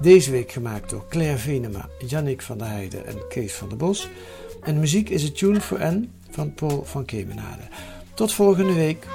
Deze 0.00 0.30
week 0.30 0.52
gemaakt 0.52 0.90
door 0.90 1.04
Claire 1.08 1.38
Venema, 1.38 1.88
Jannik 2.06 2.42
van 2.42 2.58
der 2.58 2.66
Heijden 2.66 3.06
en 3.06 3.28
Kees 3.28 3.54
van 3.54 3.68
der 3.68 3.78
Bos. 3.78 4.08
En 4.62 4.74
de 4.74 4.80
muziek 4.80 5.08
is 5.08 5.22
het 5.22 5.36
Tune 5.36 5.60
for 5.60 5.78
N 5.78 6.12
van 6.30 6.54
Paul 6.54 6.84
van 6.84 7.04
Kemenade. 7.04 7.62
Tot 8.14 8.32
volgende 8.32 8.72
week. 8.72 9.06